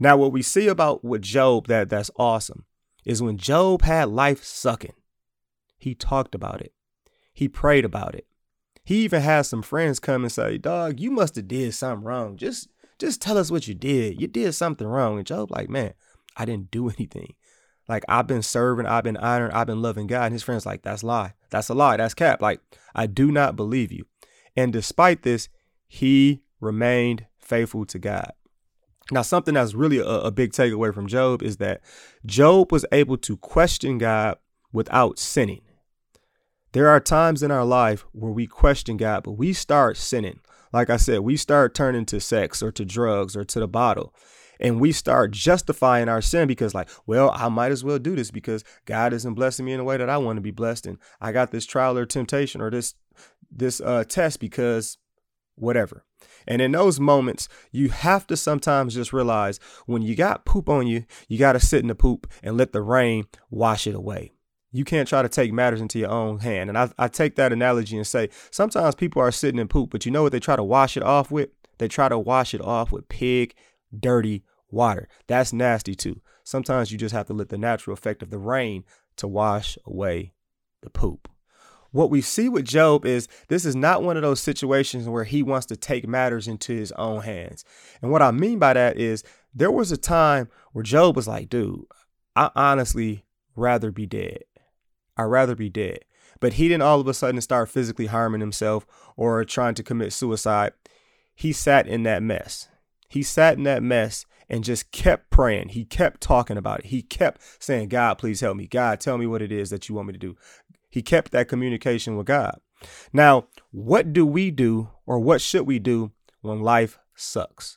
Now, 0.00 0.16
what 0.16 0.32
we 0.32 0.42
see 0.42 0.66
about 0.66 1.04
with 1.04 1.22
Job 1.22 1.68
that 1.68 1.88
that's 1.88 2.10
awesome 2.16 2.64
is 3.04 3.22
when 3.22 3.38
Job 3.38 3.82
had 3.82 4.08
life 4.08 4.42
sucking, 4.42 4.94
he 5.78 5.94
talked 5.94 6.34
about 6.34 6.60
it. 6.60 6.72
He 7.32 7.48
prayed 7.48 7.84
about 7.84 8.16
it. 8.16 8.26
He 8.82 9.04
even 9.04 9.22
had 9.22 9.42
some 9.42 9.62
friends 9.62 10.00
come 10.00 10.24
and 10.24 10.32
say, 10.32 10.58
"Dog, 10.58 10.98
you 10.98 11.12
must 11.12 11.36
have 11.36 11.46
did 11.46 11.72
something 11.74 12.04
wrong. 12.04 12.36
Just 12.36 12.68
just 12.98 13.22
tell 13.22 13.38
us 13.38 13.52
what 13.52 13.68
you 13.68 13.74
did. 13.74 14.20
You 14.20 14.26
did 14.26 14.52
something 14.52 14.86
wrong." 14.86 15.16
And 15.16 15.26
Job 15.26 15.52
like, 15.52 15.70
"Man, 15.70 15.94
I 16.36 16.44
didn't 16.44 16.72
do 16.72 16.88
anything. 16.98 17.34
Like 17.88 18.04
I've 18.08 18.26
been 18.26 18.42
serving, 18.42 18.86
I've 18.86 19.04
been 19.04 19.16
honoring, 19.16 19.52
I've 19.52 19.66
been 19.66 19.82
loving 19.82 20.06
God. 20.06 20.24
And 20.24 20.32
his 20.32 20.42
friends 20.42 20.66
like, 20.66 20.82
that's 20.82 21.02
lie. 21.02 21.34
That's 21.50 21.68
a 21.68 21.74
lie. 21.74 21.96
That's 21.96 22.14
cap. 22.14 22.40
Like, 22.40 22.60
I 22.94 23.06
do 23.06 23.30
not 23.30 23.56
believe 23.56 23.92
you. 23.92 24.06
And 24.56 24.72
despite 24.72 25.22
this, 25.22 25.48
he 25.86 26.42
remained 26.60 27.26
faithful 27.38 27.84
to 27.86 27.98
God. 27.98 28.32
Now, 29.10 29.22
something 29.22 29.54
that's 29.54 29.74
really 29.74 29.98
a, 29.98 30.04
a, 30.04 30.30
big 30.30 30.52
takeaway 30.52 30.94
from 30.94 31.08
Job 31.08 31.42
is 31.42 31.56
that 31.58 31.82
Job 32.24 32.70
was 32.70 32.86
able 32.92 33.18
to 33.18 33.36
question 33.36 33.98
God 33.98 34.38
without 34.72 35.18
sinning. 35.18 35.62
There 36.72 36.88
are 36.88 37.00
times 37.00 37.42
in 37.42 37.50
our 37.50 37.64
life 37.64 38.06
where 38.12 38.32
we 38.32 38.46
question 38.46 38.96
God, 38.96 39.24
but 39.24 39.32
we 39.32 39.52
start 39.52 39.96
sinning. 39.96 40.40
Like 40.72 40.88
I 40.88 40.96
said, 40.96 41.20
we 41.20 41.36
start 41.36 41.74
turning 41.74 42.06
to 42.06 42.20
sex 42.20 42.62
or 42.62 42.72
to 42.72 42.84
drugs 42.84 43.36
or 43.36 43.44
to 43.44 43.60
the 43.60 43.68
bottle 43.68 44.14
and 44.62 44.80
we 44.80 44.92
start 44.92 45.32
justifying 45.32 46.08
our 46.08 46.22
sin 46.22 46.48
because 46.48 46.74
like 46.74 46.88
well 47.06 47.30
i 47.34 47.48
might 47.48 47.72
as 47.72 47.84
well 47.84 47.98
do 47.98 48.16
this 48.16 48.30
because 48.30 48.64
god 48.86 49.12
isn't 49.12 49.34
blessing 49.34 49.66
me 49.66 49.72
in 49.72 49.80
a 49.80 49.84
way 49.84 49.98
that 49.98 50.08
i 50.08 50.16
want 50.16 50.38
to 50.38 50.40
be 50.40 50.50
blessed 50.50 50.86
and 50.86 50.96
i 51.20 51.30
got 51.30 51.50
this 51.50 51.66
trial 51.66 51.98
or 51.98 52.06
temptation 52.06 52.62
or 52.62 52.70
this 52.70 52.94
this 53.50 53.82
uh, 53.82 54.04
test 54.08 54.40
because 54.40 54.96
whatever 55.56 56.06
and 56.46 56.62
in 56.62 56.72
those 56.72 56.98
moments 56.98 57.48
you 57.70 57.90
have 57.90 58.26
to 58.26 58.36
sometimes 58.36 58.94
just 58.94 59.12
realize 59.12 59.60
when 59.84 60.00
you 60.00 60.14
got 60.14 60.46
poop 60.46 60.68
on 60.70 60.86
you 60.86 61.04
you 61.28 61.38
got 61.38 61.52
to 61.52 61.60
sit 61.60 61.82
in 61.82 61.88
the 61.88 61.94
poop 61.94 62.26
and 62.42 62.56
let 62.56 62.72
the 62.72 62.80
rain 62.80 63.24
wash 63.50 63.86
it 63.86 63.94
away 63.94 64.32
you 64.72 64.84
can't 64.84 65.06
try 65.06 65.20
to 65.20 65.28
take 65.28 65.52
matters 65.52 65.82
into 65.82 65.98
your 65.98 66.10
own 66.10 66.38
hand. 66.38 66.70
And 66.70 66.78
I, 66.78 66.90
I 66.98 67.08
take 67.08 67.36
that 67.36 67.52
analogy 67.52 67.96
and 67.96 68.06
say 68.06 68.30
sometimes 68.50 68.94
people 68.94 69.20
are 69.20 69.30
sitting 69.30 69.60
in 69.60 69.68
poop, 69.68 69.90
but 69.90 70.06
you 70.06 70.10
know 70.10 70.22
what 70.22 70.32
they 70.32 70.40
try 70.40 70.56
to 70.56 70.64
wash 70.64 70.96
it 70.96 71.02
off 71.02 71.30
with? 71.30 71.50
They 71.76 71.88
try 71.88 72.08
to 72.08 72.18
wash 72.18 72.54
it 72.54 72.62
off 72.62 72.90
with 72.90 73.08
pig, 73.08 73.54
dirty 73.98 74.44
water. 74.72 75.08
That's 75.26 75.52
nasty 75.52 75.94
too. 75.94 76.20
Sometimes 76.44 76.90
you 76.90 76.98
just 76.98 77.14
have 77.14 77.26
to 77.26 77.32
let 77.32 77.50
the 77.50 77.58
natural 77.58 77.94
effect 77.94 78.22
of 78.22 78.30
the 78.30 78.38
rain 78.38 78.84
to 79.16 79.28
wash 79.28 79.78
away 79.86 80.32
the 80.82 80.90
poop. 80.90 81.28
What 81.92 82.10
we 82.10 82.22
see 82.22 82.48
with 82.48 82.64
Job 82.64 83.04
is 83.04 83.28
this 83.48 83.66
is 83.66 83.76
not 83.76 84.02
one 84.02 84.16
of 84.16 84.22
those 84.22 84.40
situations 84.40 85.06
where 85.06 85.24
he 85.24 85.42
wants 85.42 85.66
to 85.66 85.76
take 85.76 86.08
matters 86.08 86.48
into 86.48 86.72
his 86.72 86.90
own 86.92 87.22
hands. 87.22 87.64
And 88.00 88.10
what 88.10 88.22
I 88.22 88.30
mean 88.30 88.58
by 88.58 88.72
that 88.72 88.96
is 88.96 89.22
there 89.54 89.70
was 89.70 89.92
a 89.92 89.98
time 89.98 90.48
where 90.72 90.82
Job 90.82 91.14
was 91.16 91.28
like, 91.28 91.50
dude, 91.50 91.84
I 92.34 92.50
honestly 92.56 93.26
rather 93.54 93.92
be 93.92 94.06
dead. 94.06 94.44
I'd 95.18 95.24
rather 95.24 95.54
be 95.54 95.68
dead. 95.68 96.00
But 96.40 96.54
he 96.54 96.68
didn't 96.68 96.82
all 96.82 96.98
of 96.98 97.06
a 97.06 97.14
sudden 97.14 97.40
start 97.42 97.68
physically 97.68 98.06
harming 98.06 98.40
himself 98.40 98.86
or 99.16 99.44
trying 99.44 99.74
to 99.74 99.82
commit 99.82 100.14
suicide. 100.14 100.72
He 101.34 101.52
sat 101.52 101.86
in 101.86 102.04
that 102.04 102.22
mess. 102.22 102.68
He 103.12 103.22
sat 103.22 103.58
in 103.58 103.64
that 103.64 103.82
mess 103.82 104.24
and 104.48 104.64
just 104.64 104.90
kept 104.90 105.28
praying. 105.28 105.68
He 105.68 105.84
kept 105.84 106.22
talking 106.22 106.56
about 106.56 106.80
it. 106.80 106.86
He 106.86 107.02
kept 107.02 107.42
saying, 107.62 107.90
God, 107.90 108.14
please 108.14 108.40
help 108.40 108.56
me. 108.56 108.66
God, 108.66 109.00
tell 109.00 109.18
me 109.18 109.26
what 109.26 109.42
it 109.42 109.52
is 109.52 109.68
that 109.68 109.86
you 109.86 109.94
want 109.94 110.08
me 110.08 110.14
to 110.14 110.18
do. 110.18 110.34
He 110.88 111.02
kept 111.02 111.30
that 111.32 111.46
communication 111.46 112.16
with 112.16 112.26
God. 112.26 112.58
Now, 113.12 113.48
what 113.70 114.14
do 114.14 114.24
we 114.24 114.50
do 114.50 114.88
or 115.04 115.18
what 115.18 115.42
should 115.42 115.66
we 115.66 115.78
do 115.78 116.12
when 116.40 116.60
life 116.62 116.98
sucks? 117.14 117.76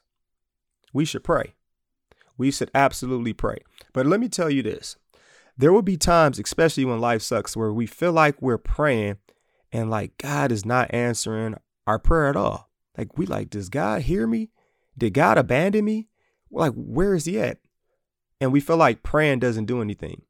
We 0.93 1.03
should 1.03 1.25
pray. 1.25 1.55
We 2.37 2.49
should 2.49 2.71
absolutely 2.73 3.33
pray. 3.33 3.57
But 3.91 4.05
let 4.05 4.21
me 4.21 4.29
tell 4.29 4.49
you 4.49 4.63
this 4.63 4.95
there 5.57 5.73
will 5.73 5.81
be 5.81 5.97
times, 5.97 6.39
especially 6.39 6.85
when 6.85 7.01
life 7.01 7.21
sucks, 7.21 7.57
where 7.57 7.73
we 7.73 7.87
feel 7.87 8.13
like 8.13 8.41
we're 8.41 8.57
praying 8.57 9.17
and 9.69 9.89
like 9.89 10.17
God 10.17 10.53
is 10.53 10.65
not 10.65 10.93
answering 10.93 11.55
our 11.85 11.99
prayer 11.99 12.29
at 12.29 12.37
all. 12.37 12.69
Like, 12.97 13.17
we 13.17 13.25
like, 13.25 13.49
does 13.49 13.67
God 13.67 14.03
hear 14.03 14.25
me? 14.27 14.49
Did 14.97 15.13
God 15.13 15.37
abandon 15.37 15.85
me? 15.85 16.07
Like, 16.51 16.73
where 16.73 17.13
is 17.13 17.25
he 17.25 17.39
at? 17.39 17.59
And 18.39 18.51
we 18.51 18.59
feel 18.59 18.77
like 18.77 19.03
praying 19.03 19.39
doesn't 19.39 19.65
do 19.65 19.81
anything. 19.81 20.21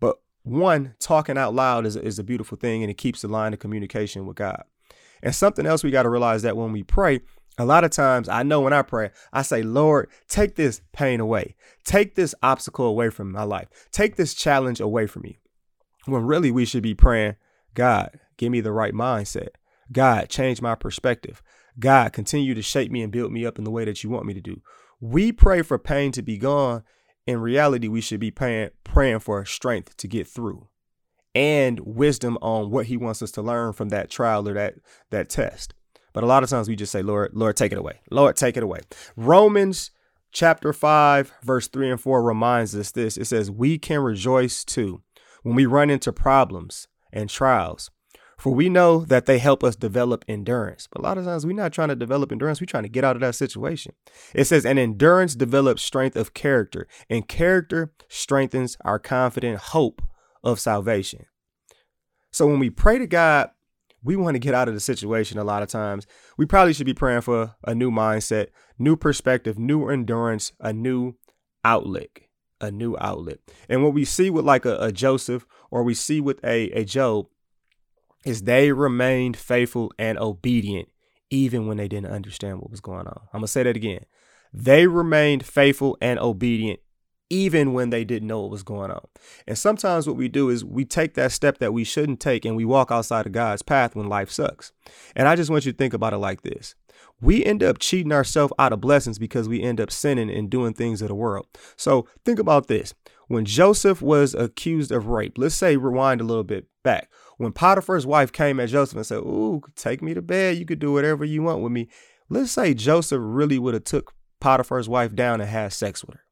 But 0.00 0.16
one, 0.42 0.94
talking 1.00 1.38
out 1.38 1.54
loud 1.54 1.86
is, 1.86 1.96
is 1.96 2.18
a 2.18 2.24
beautiful 2.24 2.56
thing 2.56 2.82
and 2.82 2.90
it 2.90 2.98
keeps 2.98 3.22
the 3.22 3.28
line 3.28 3.52
of 3.52 3.58
communication 3.58 4.26
with 4.26 4.36
God. 4.36 4.64
And 5.22 5.34
something 5.34 5.66
else 5.66 5.82
we 5.82 5.90
got 5.90 6.04
to 6.04 6.10
realize 6.10 6.42
that 6.42 6.56
when 6.56 6.72
we 6.72 6.82
pray, 6.82 7.20
a 7.58 7.64
lot 7.64 7.84
of 7.84 7.90
times 7.90 8.28
I 8.28 8.42
know 8.42 8.60
when 8.60 8.72
I 8.72 8.82
pray, 8.82 9.10
I 9.32 9.42
say, 9.42 9.62
Lord, 9.62 10.10
take 10.28 10.56
this 10.56 10.82
pain 10.92 11.20
away. 11.20 11.56
Take 11.84 12.14
this 12.14 12.34
obstacle 12.42 12.86
away 12.86 13.08
from 13.10 13.32
my 13.32 13.44
life. 13.44 13.68
Take 13.90 14.16
this 14.16 14.34
challenge 14.34 14.80
away 14.80 15.06
from 15.06 15.22
me. 15.22 15.38
When 16.04 16.22
really 16.22 16.50
we 16.50 16.66
should 16.66 16.82
be 16.82 16.94
praying, 16.94 17.36
God, 17.74 18.20
give 18.36 18.52
me 18.52 18.60
the 18.60 18.72
right 18.72 18.92
mindset. 18.92 19.48
God, 19.90 20.28
change 20.28 20.60
my 20.60 20.74
perspective. 20.74 21.42
God, 21.78 22.12
continue 22.12 22.54
to 22.54 22.62
shape 22.62 22.90
me 22.90 23.02
and 23.02 23.12
build 23.12 23.32
me 23.32 23.44
up 23.44 23.58
in 23.58 23.64
the 23.64 23.70
way 23.70 23.84
that 23.84 24.02
you 24.02 24.10
want 24.10 24.26
me 24.26 24.34
to 24.34 24.40
do. 24.40 24.62
We 25.00 25.32
pray 25.32 25.62
for 25.62 25.78
pain 25.78 26.12
to 26.12 26.22
be 26.22 26.38
gone. 26.38 26.82
In 27.26 27.40
reality, 27.40 27.88
we 27.88 28.00
should 28.00 28.20
be 28.20 28.30
praying, 28.30 28.70
praying 28.84 29.18
for 29.20 29.44
strength 29.44 29.96
to 29.98 30.08
get 30.08 30.26
through 30.26 30.68
and 31.34 31.80
wisdom 31.80 32.38
on 32.40 32.70
what 32.70 32.86
he 32.86 32.96
wants 32.96 33.20
us 33.20 33.30
to 33.32 33.42
learn 33.42 33.74
from 33.74 33.90
that 33.90 34.08
trial 34.08 34.48
or 34.48 34.54
that 34.54 34.74
that 35.10 35.28
test. 35.28 35.74
But 36.14 36.24
a 36.24 36.26
lot 36.26 36.42
of 36.42 36.48
times 36.48 36.66
we 36.66 36.76
just 36.76 36.92
say, 36.92 37.02
Lord, 37.02 37.32
Lord, 37.34 37.56
take 37.56 37.72
it 37.72 37.78
away. 37.78 38.00
Lord, 38.10 38.36
take 38.36 38.56
it 38.56 38.62
away. 38.62 38.80
Romans 39.16 39.90
chapter 40.32 40.72
5, 40.72 41.32
verse 41.42 41.68
3 41.68 41.90
and 41.90 42.00
4 42.00 42.22
reminds 42.22 42.74
us 42.74 42.90
this. 42.90 43.18
It 43.18 43.26
says, 43.26 43.50
We 43.50 43.78
can 43.78 44.00
rejoice 44.00 44.64
too 44.64 45.02
when 45.42 45.54
we 45.54 45.66
run 45.66 45.90
into 45.90 46.12
problems 46.12 46.88
and 47.12 47.28
trials, 47.28 47.90
for 48.36 48.52
we 48.52 48.68
know 48.68 49.00
that 49.06 49.26
they 49.26 49.38
help 49.38 49.64
us 49.64 49.76
develop 49.76 50.24
endurance. 50.28 50.88
But 50.90 51.00
a 51.00 51.04
lot 51.04 51.18
of 51.18 51.24
times 51.24 51.46
we're 51.46 51.52
not 51.52 51.72
trying 51.72 51.88
to 51.88 51.96
develop 51.96 52.32
endurance, 52.32 52.60
we're 52.60 52.66
trying 52.66 52.82
to 52.82 52.88
get 52.88 53.04
out 53.04 53.16
of 53.16 53.20
that 53.20 53.34
situation. 53.34 53.94
It 54.34 54.44
says, 54.44 54.66
And 54.66 54.78
endurance 54.78 55.34
develops 55.34 55.82
strength 55.82 56.16
of 56.16 56.34
character, 56.34 56.86
and 57.08 57.28
character 57.28 57.92
strengthens 58.08 58.76
our 58.84 58.98
confident 58.98 59.58
hope 59.58 60.02
of 60.44 60.60
salvation. 60.60 61.26
So 62.30 62.46
when 62.46 62.58
we 62.58 62.70
pray 62.70 62.98
to 62.98 63.06
God 63.06 63.50
we 64.06 64.16
want 64.16 64.36
to 64.36 64.38
get 64.40 64.54
out 64.54 64.68
of 64.68 64.74
the 64.74 64.80
situation 64.80 65.36
a 65.36 65.44
lot 65.44 65.62
of 65.62 65.68
times. 65.68 66.06
We 66.38 66.46
probably 66.46 66.72
should 66.72 66.86
be 66.86 66.94
praying 66.94 67.22
for 67.22 67.56
a 67.64 67.74
new 67.74 67.90
mindset, 67.90 68.48
new 68.78 68.96
perspective, 68.96 69.58
new 69.58 69.88
endurance, 69.88 70.52
a 70.60 70.72
new 70.72 71.16
outlet, 71.64 72.20
a 72.60 72.70
new 72.70 72.96
outlet. 73.00 73.38
And 73.68 73.82
what 73.82 73.94
we 73.94 74.04
see 74.04 74.30
with 74.30 74.44
like 74.44 74.64
a, 74.64 74.78
a 74.78 74.92
Joseph 74.92 75.44
or 75.70 75.82
we 75.82 75.94
see 75.94 76.20
with 76.20 76.42
a, 76.44 76.70
a 76.70 76.84
Job 76.84 77.26
is 78.26 78.42
they 78.42 78.72
remained 78.72 79.36
faithful 79.36 79.92
and 79.98 80.18
obedient 80.18 80.88
even 81.30 81.66
when 81.66 81.76
they 81.76 81.88
didn't 81.88 82.12
understand 82.12 82.58
what 82.58 82.70
was 82.70 82.80
going 82.80 83.06
on. 83.06 83.20
I'm 83.32 83.40
going 83.40 83.44
to 83.44 83.48
say 83.48 83.62
that 83.62 83.76
again. 83.76 84.04
They 84.52 84.86
remained 84.86 85.46
faithful 85.46 85.96
and 86.00 86.18
obedient 86.18 86.80
even 87.28 87.72
when 87.72 87.90
they 87.90 88.04
didn't 88.04 88.28
know 88.28 88.40
what 88.40 88.50
was 88.50 88.62
going 88.62 88.90
on. 88.90 89.04
And 89.46 89.58
sometimes 89.58 90.06
what 90.06 90.16
we 90.16 90.28
do 90.28 90.48
is 90.48 90.64
we 90.64 90.84
take 90.84 91.14
that 91.14 91.32
step 91.32 91.58
that 91.58 91.72
we 91.72 91.82
shouldn't 91.82 92.20
take 92.20 92.44
and 92.44 92.56
we 92.56 92.64
walk 92.64 92.92
outside 92.92 93.26
of 93.26 93.32
God's 93.32 93.62
path 93.62 93.96
when 93.96 94.08
life 94.08 94.30
sucks. 94.30 94.72
And 95.16 95.26
I 95.26 95.34
just 95.34 95.50
want 95.50 95.66
you 95.66 95.72
to 95.72 95.78
think 95.78 95.94
about 95.94 96.12
it 96.12 96.18
like 96.18 96.42
this. 96.42 96.74
We 97.20 97.44
end 97.44 97.62
up 97.62 97.78
cheating 97.78 98.12
ourselves 98.12 98.52
out 98.58 98.72
of 98.72 98.80
blessings 98.80 99.18
because 99.18 99.48
we 99.48 99.62
end 99.62 99.80
up 99.80 99.90
sinning 99.90 100.30
and 100.30 100.50
doing 100.50 100.74
things 100.74 101.02
of 101.02 101.08
the 101.08 101.14
world. 101.14 101.46
So 101.76 102.06
think 102.24 102.38
about 102.38 102.68
this. 102.68 102.94
When 103.28 103.44
Joseph 103.44 104.00
was 104.00 104.34
accused 104.34 104.92
of 104.92 105.06
rape, 105.08 105.36
let's 105.36 105.54
say 105.54 105.76
rewind 105.76 106.20
a 106.20 106.24
little 106.24 106.44
bit 106.44 106.66
back. 106.84 107.10
When 107.36 107.52
Potiphar's 107.52 108.06
wife 108.06 108.32
came 108.32 108.58
at 108.60 108.70
Joseph 108.70 108.96
and 108.96 109.06
said, 109.06 109.18
Ooh, 109.18 109.62
take 109.74 110.02
me 110.02 110.14
to 110.14 110.22
bed. 110.22 110.56
You 110.56 110.64
could 110.64 110.78
do 110.78 110.92
whatever 110.92 111.24
you 111.24 111.42
want 111.42 111.60
with 111.60 111.72
me. 111.72 111.88
Let's 112.28 112.52
say 112.52 112.74
Joseph 112.74 113.20
really 113.22 113.58
would 113.58 113.74
have 113.74 113.84
took 113.84 114.14
Potiphar's 114.40 114.88
wife 114.88 115.14
down 115.14 115.40
and 115.40 115.50
had 115.50 115.72
sex 115.72 116.04
with 116.04 116.14
her. 116.14 116.24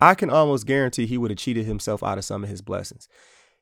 I 0.00 0.14
can 0.14 0.30
almost 0.30 0.66
guarantee 0.66 1.06
he 1.06 1.18
would 1.18 1.30
have 1.30 1.38
cheated 1.38 1.66
himself 1.66 2.02
out 2.02 2.18
of 2.18 2.24
some 2.24 2.42
of 2.42 2.50
his 2.50 2.60
blessings. 2.60 3.08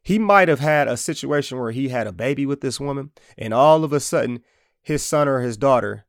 He 0.02 0.18
might 0.18 0.48
have 0.48 0.58
had 0.58 0.88
a 0.88 0.96
situation 0.96 1.58
where 1.58 1.70
he 1.70 1.90
had 1.90 2.06
a 2.06 2.12
baby 2.12 2.46
with 2.46 2.60
this 2.60 2.80
woman, 2.80 3.10
and 3.38 3.54
all 3.54 3.84
of 3.84 3.92
a 3.92 4.00
sudden, 4.00 4.42
his 4.80 5.02
son 5.02 5.28
or 5.28 5.40
his 5.40 5.56
daughter, 5.56 6.06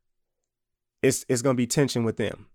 it's, 1.02 1.24
it's 1.28 1.42
going 1.42 1.54
to 1.54 1.60
be 1.60 1.66
tension 1.66 2.02
with 2.02 2.16
them. 2.16 2.46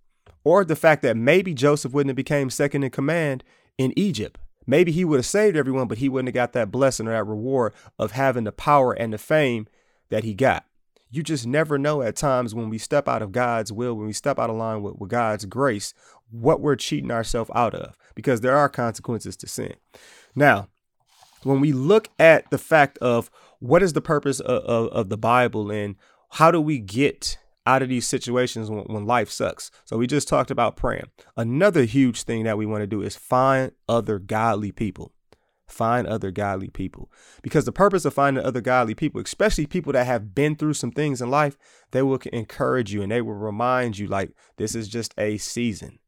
Or 0.43 0.65
the 0.65 0.75
fact 0.75 1.01
that 1.03 1.15
maybe 1.15 1.53
Joseph 1.53 1.93
wouldn't 1.93 2.09
have 2.09 2.15
became 2.17 2.49
second 2.49 2.83
in 2.83 2.89
command 2.89 3.43
in 3.77 3.97
Egypt. 3.97 4.39
Maybe 4.69 4.91
he 4.91 5.03
would 5.03 5.17
have 5.17 5.25
saved 5.25 5.57
everyone, 5.57 5.87
but 5.87 5.97
he 5.97 6.09
wouldn't 6.09 6.27
have 6.27 6.35
got 6.35 6.53
that 6.53 6.69
blessing 6.69 7.07
or 7.07 7.11
that 7.11 7.25
reward 7.25 7.73
of 7.97 8.11
having 8.11 8.43
the 8.43 8.51
power 8.51 8.93
and 8.93 9.11
the 9.11 9.17
fame 9.17 9.65
that 10.09 10.23
he 10.23 10.35
got. 10.35 10.63
You 11.09 11.23
just 11.23 11.47
never 11.47 11.79
know 11.79 12.03
at 12.03 12.15
times 12.15 12.53
when 12.53 12.69
we 12.69 12.77
step 12.77 13.07
out 13.07 13.23
of 13.23 13.31
God's 13.31 13.73
will, 13.73 13.95
when 13.95 14.05
we 14.05 14.13
step 14.13 14.37
out 14.37 14.51
of 14.51 14.57
line 14.57 14.83
with, 14.83 14.97
with 14.99 15.09
God's 15.09 15.45
grace, 15.45 15.95
what 16.29 16.61
we're 16.61 16.75
cheating 16.75 17.09
ourselves 17.09 17.49
out 17.55 17.73
of 17.73 17.97
because 18.13 18.41
there 18.41 18.55
are 18.55 18.69
consequences 18.69 19.35
to 19.37 19.47
sin. 19.47 19.73
Now, 20.35 20.67
when 21.41 21.61
we 21.61 21.71
look 21.71 22.09
at 22.19 22.47
the 22.51 22.59
fact 22.59 22.99
of 22.99 23.31
what 23.57 23.81
is 23.81 23.93
the 23.93 24.01
purpose 24.01 24.39
of, 24.39 24.63
of, 24.65 24.87
of 24.89 25.09
the 25.09 25.17
Bible 25.17 25.71
and 25.71 25.95
how 26.33 26.51
do 26.51 26.61
we 26.61 26.77
get 26.77 27.39
out 27.69 27.83
of 27.83 27.89
these 27.89 28.07
situations 28.07 28.69
when, 28.69 28.83
when, 28.85 29.05
life 29.05 29.29
sucks. 29.29 29.69
So 29.85 29.97
we 29.97 30.07
just 30.07 30.27
talked 30.27 30.49
about 30.49 30.75
praying. 30.75 31.09
Another 31.37 31.83
huge 31.83 32.23
thing 32.23 32.43
that 32.45 32.57
we 32.57 32.65
want 32.65 32.81
to 32.81 32.87
do 32.87 33.03
is 33.03 33.15
find 33.15 33.71
other 33.87 34.17
godly 34.17 34.71
people. 34.71 35.11
Find 35.67 36.07
other 36.07 36.31
godly 36.31 36.69
people. 36.69 37.11
Because 37.43 37.65
the 37.65 37.71
purpose 37.71 38.05
of 38.05 38.15
finding 38.15 38.43
other 38.43 38.59
godly 38.59 38.95
people, 38.95 39.21
especially 39.21 39.67
people 39.67 39.93
that 39.93 40.07
have 40.07 40.33
been 40.33 40.55
through 40.55 40.73
some 40.73 40.91
things 40.91 41.21
in 41.21 41.29
life, 41.29 41.57
they 41.91 42.01
will 42.01 42.19
encourage 42.33 42.91
you 42.91 43.03
and 43.03 43.11
they 43.11 43.21
will 43.21 43.35
remind 43.35 43.99
you 43.99 44.07
like 44.07 44.31
this 44.57 44.73
is 44.73 44.87
just 44.87 45.13
a 45.15 45.37
season. 45.37 45.99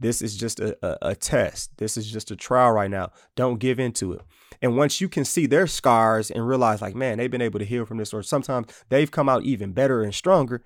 This 0.00 0.20
is 0.20 0.36
just 0.36 0.58
a, 0.58 0.76
a, 0.82 1.10
a, 1.10 1.14
test. 1.14 1.76
This 1.76 1.96
is 1.96 2.10
just 2.10 2.32
a 2.32 2.36
trial 2.36 2.72
right 2.72 2.90
now. 2.90 3.12
Don't 3.36 3.60
give 3.60 3.78
into 3.78 4.12
it. 4.12 4.22
And 4.60 4.76
once 4.76 5.00
you 5.00 5.08
can 5.08 5.24
see 5.24 5.46
their 5.46 5.68
scars 5.68 6.30
and 6.30 6.46
realize, 6.46 6.82
like, 6.82 6.96
man, 6.96 7.18
they've 7.18 7.30
been 7.30 7.40
able 7.40 7.60
to 7.60 7.64
heal 7.64 7.86
from 7.86 7.98
this, 7.98 8.12
or 8.12 8.22
sometimes 8.24 8.66
they've 8.88 9.10
come 9.10 9.28
out 9.28 9.44
even 9.44 9.72
better 9.72 10.02
and 10.02 10.12
stronger, 10.12 10.62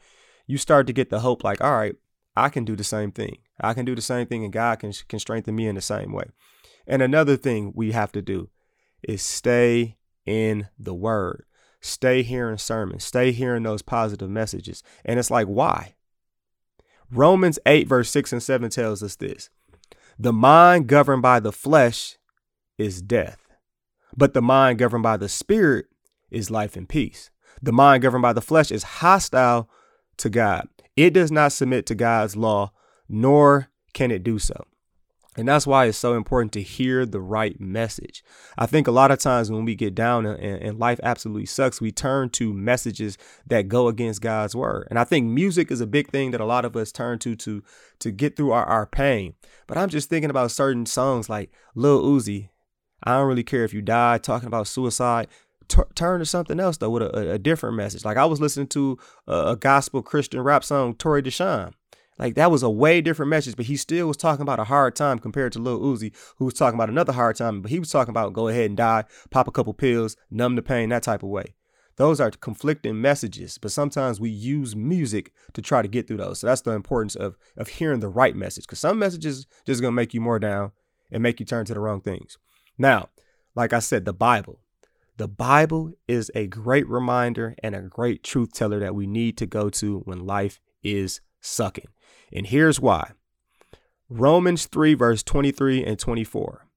you 0.49 0.59
start 0.59 0.89
to 0.89 0.93
get 0.93 1.11
the 1.11 1.21
hope, 1.21 1.45
like, 1.45 1.61
all 1.61 1.77
right, 1.77 1.95
I 2.35 2.49
can 2.49 2.65
do 2.65 2.75
the 2.75 2.83
same 2.83 3.13
thing. 3.13 3.39
I 3.61 3.75
can 3.75 3.85
do 3.85 3.95
the 3.95 4.03
same 4.03 4.27
thing, 4.27 4.43
and 4.43 4.53
God 4.53 4.81
can, 4.81 4.93
can 5.07 5.21
strengthen 5.21 5.55
me 5.55 5.69
in 5.69 5.77
the 5.77 5.81
same 5.81 6.11
way. 6.11 6.25
And 6.87 7.03
another 7.03 7.37
thing 7.37 7.73
we 7.77 7.93
have 7.93 8.11
to 8.13 8.23
do 8.23 8.49
is 9.03 9.23
stay 9.23 9.99
in 10.25 10.69
the 10.79 10.95
word. 10.95 11.45
Stay 11.81 12.23
hearing 12.23 12.59
sermons. 12.59 13.05
Stay 13.05 13.31
hearing 13.31 13.63
those 13.63 13.83
positive 13.83 14.31
messages. 14.31 14.83
And 15.05 15.19
it's 15.19 15.31
like, 15.31 15.47
why? 15.47 15.95
Romans 17.11 17.59
8, 17.67 17.87
verse 17.87 18.11
6 18.11 18.33
and 18.33 18.43
7 18.43 18.71
tells 18.71 19.03
us 19.03 19.17
this 19.17 19.51
The 20.19 20.33
mind 20.33 20.87
governed 20.87 21.23
by 21.23 21.41
the 21.41 21.53
flesh 21.53 22.17
is 22.79 23.03
death, 23.03 23.49
but 24.17 24.33
the 24.33 24.43
mind 24.43 24.79
governed 24.79 25.03
by 25.03 25.19
the 25.19 25.29
spirit 25.29 25.87
is 26.31 26.51
life 26.51 26.75
and 26.75 26.89
peace. 26.89 27.31
The 27.61 27.73
mind 27.73 28.03
governed 28.03 28.23
by 28.23 28.33
the 28.33 28.41
flesh 28.41 28.71
is 28.71 28.83
hostile 28.83 29.69
to 30.19 30.31
God. 30.31 30.69
It 30.97 31.11
does 31.11 31.31
not 31.31 31.53
submit 31.53 31.87
to 31.87 31.95
God's 31.95 32.37
law, 32.37 32.73
nor 33.09 33.71
can 33.93 34.11
it 34.11 34.23
do 34.23 34.39
so. 34.39 34.65
And 35.39 35.47
that's 35.47 35.69
why 35.69 35.85
it's 35.85 35.97
so 35.97 36.17
important 36.17 36.53
to 36.55 36.63
hear 36.63 37.07
the 37.07 37.21
right 37.21 37.61
message. 37.61 38.25
I 38.59 38.67
think 38.67 38.89
a 38.89 38.93
lot 38.93 39.13
of 39.13 39.21
times 39.21 39.53
when 39.53 39.65
we 39.65 39.77
get 39.77 39.95
down 39.95 40.27
and, 40.27 40.41
and, 40.41 40.81
life 40.81 40.99
absolutely 41.01 41.47
sucks, 41.47 41.81
we 41.81 41.93
turn 41.93 42.31
to 42.31 42.53
messages 42.53 43.17
that 43.47 43.69
go 43.69 43.87
against 43.87 44.21
God's 44.21 44.57
word. 44.57 44.89
And 44.91 44.99
I 44.99 45.05
think 45.05 45.27
music 45.27 45.71
is 45.71 45.81
a 45.81 45.87
big 45.87 46.09
thing 46.09 46.33
that 46.33 46.41
a 46.41 46.45
lot 46.45 46.65
of 46.65 46.75
us 46.75 46.91
turn 46.91 47.21
to 47.21 47.37
to 47.37 47.63
to 48.01 48.11
get 48.11 48.35
through 48.35 48.51
our, 48.51 48.65
our 48.65 48.85
pain. 48.85 49.35
But 49.69 49.79
I'm 49.79 49.91
just 49.91 50.09
thinking 50.09 50.31
about 50.31 50.51
certain 50.51 50.87
songs 50.87 51.29
like 51.29 51.53
Lil 51.77 52.03
Uzi. 52.03 52.49
I 53.05 53.13
don't 53.17 53.29
really 53.29 53.45
care 53.45 53.63
if 53.63 53.73
you 53.73 53.81
die, 53.81 54.19
talking 54.19 54.49
about 54.49 54.67
suicide. 54.67 55.29
T- 55.69 55.83
turn 55.95 56.21
to 56.21 56.27
something 56.27 56.59
else 56.59 56.79
though 56.79 56.91
with 56.91 57.03
a, 57.03 57.33
a, 57.33 57.39
different 57.39 57.77
message. 57.77 58.05
Like 58.05 58.17
I 58.17 58.25
was 58.25 58.41
listening 58.41 58.69
to 58.69 58.99
a, 59.27 59.49
a 59.49 59.57
gospel 59.57 60.03
Christian 60.03 60.41
rap 60.41 60.65
song, 60.65 60.95
Torey 60.95 61.23
D'Shaun. 61.23 61.75
Like 62.19 62.35
that 62.35 62.51
was 62.51 62.63
a 62.63 62.71
way 62.71 63.01
different 63.01 63.31
message, 63.31 63.55
but 63.55 63.67
he 63.67 63.77
still 63.77 64.09
was 64.09 64.17
talking 64.17 64.43
about 64.43 64.59
a 64.59 64.65
hard 64.65 64.97
time 64.97 65.19
compared 65.19 65.53
to 65.53 65.59
Lil 65.59 65.79
Uzi, 65.79 66.13
who 66.37 66.47
was 66.47 66.55
talking 66.55 66.77
about 66.77 66.89
another 66.89 67.13
hard 67.13 67.37
time, 67.37 67.63
but 67.63 67.71
he 67.71 67.79
was 67.79 67.91
talking 67.91 68.11
about 68.11 68.33
go 68.33 68.49
ahead 68.49 68.67
and 68.67 68.77
die, 68.77 69.05
pop 69.31 69.47
a 69.47 69.53
couple 69.53 69.73
pills, 69.73 70.17
numb 70.31 70.57
the 70.57 70.63
pain, 70.63 70.89
that 70.89 71.05
type 71.05 71.23
of 71.23 71.29
way. 71.29 71.55
Those 71.97 72.21
are 72.21 72.31
conflicting 72.31 73.01
messages, 73.01 73.59
but 73.59 73.73
sometimes 73.73 74.21
we 74.21 74.31
use 74.31 74.75
music 74.75 75.33
to 75.53 75.61
try 75.61 75.83
to 75.83 75.89
get 75.89 76.07
through 76.07 76.19
those. 76.19 76.41
So 76.41 76.47
that's 76.47 76.61
the 76.61 76.73
importance 76.73 77.15
of 77.15 77.37
of 77.57 77.69
hearing 77.69 78.01
the 78.01 78.09
right 78.09 78.35
message, 78.35 78.65
because 78.65 78.79
some 78.81 78.99
messages 78.99 79.47
just 79.67 79.81
gonna 79.81 79.93
make 79.93 80.15
you 80.15 80.21
more 80.21 80.39
down 80.39 80.73
and 81.11 81.23
make 81.23 81.41
you 81.41 81.47
turn 81.47 81.67
to 81.67 81.75
the 81.75 81.81
wrong 81.81 82.01
things. 82.01 82.39
Now, 82.79 83.11
like 83.55 83.73
I 83.73 83.81
said, 83.81 84.05
the 84.05 84.13
Bible. 84.13 84.61
The 85.19 85.27
Bible 85.27 85.95
is 86.07 86.31
a 86.37 86.47
great 86.47 86.89
reminder 86.89 87.57
and 87.61 87.75
a 87.75 87.83
great 87.83 88.23
truth 88.23 88.53
teller 88.53 88.79
that 88.79 88.95
we 88.95 89.09
need 89.09 89.37
to 89.39 89.47
go 89.47 89.69
to 89.71 89.99
when 90.05 90.25
life 90.25 90.61
is 90.85 91.21
sucking. 91.41 91.89
And 92.33 92.47
here's 92.47 92.79
why 92.79 93.11
Romans 94.09 94.67
3, 94.67 94.95
verse 94.95 95.25
23 95.25 95.85
and 95.85 95.99
24. 95.99 96.69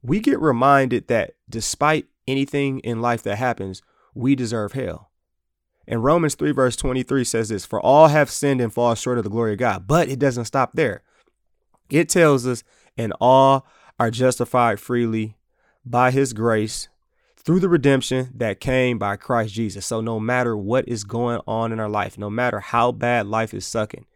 We 0.00 0.20
get 0.20 0.38
reminded 0.38 1.08
that 1.08 1.32
despite 1.50 2.06
anything 2.28 2.78
in 2.80 3.00
life 3.00 3.24
that 3.24 3.38
happens, 3.38 3.82
we 4.14 4.36
deserve 4.36 4.74
hell. 4.74 5.10
And 5.88 6.04
Romans 6.04 6.36
3, 6.36 6.52
verse 6.52 6.76
23 6.76 7.24
says 7.24 7.48
this 7.48 7.66
For 7.66 7.80
all 7.80 8.06
have 8.06 8.30
sinned 8.30 8.60
and 8.60 8.72
fall 8.72 8.94
short 8.94 9.18
of 9.18 9.24
the 9.24 9.30
glory 9.30 9.54
of 9.54 9.58
God. 9.58 9.88
But 9.88 10.08
it 10.08 10.20
doesn't 10.20 10.44
stop 10.44 10.74
there. 10.74 11.02
It 11.90 12.08
tells 12.08 12.46
us, 12.46 12.62
and 12.96 13.12
all 13.20 13.66
are 13.98 14.12
justified 14.12 14.78
freely 14.78 15.36
by 15.84 16.12
his 16.12 16.32
grace 16.32 16.88
through 17.44 17.60
the 17.60 17.68
redemption 17.68 18.30
that 18.34 18.60
came 18.60 18.98
by 18.98 19.16
Christ 19.16 19.54
Jesus. 19.54 19.86
So 19.86 20.00
no 20.00 20.20
matter 20.20 20.56
what 20.56 20.88
is 20.88 21.04
going 21.04 21.40
on 21.46 21.72
in 21.72 21.80
our 21.80 21.88
life, 21.88 22.16
no 22.16 22.30
matter 22.30 22.60
how 22.60 22.92
bad 22.92 23.26
life 23.26 23.52
is 23.52 23.66
sucking, 23.66 24.06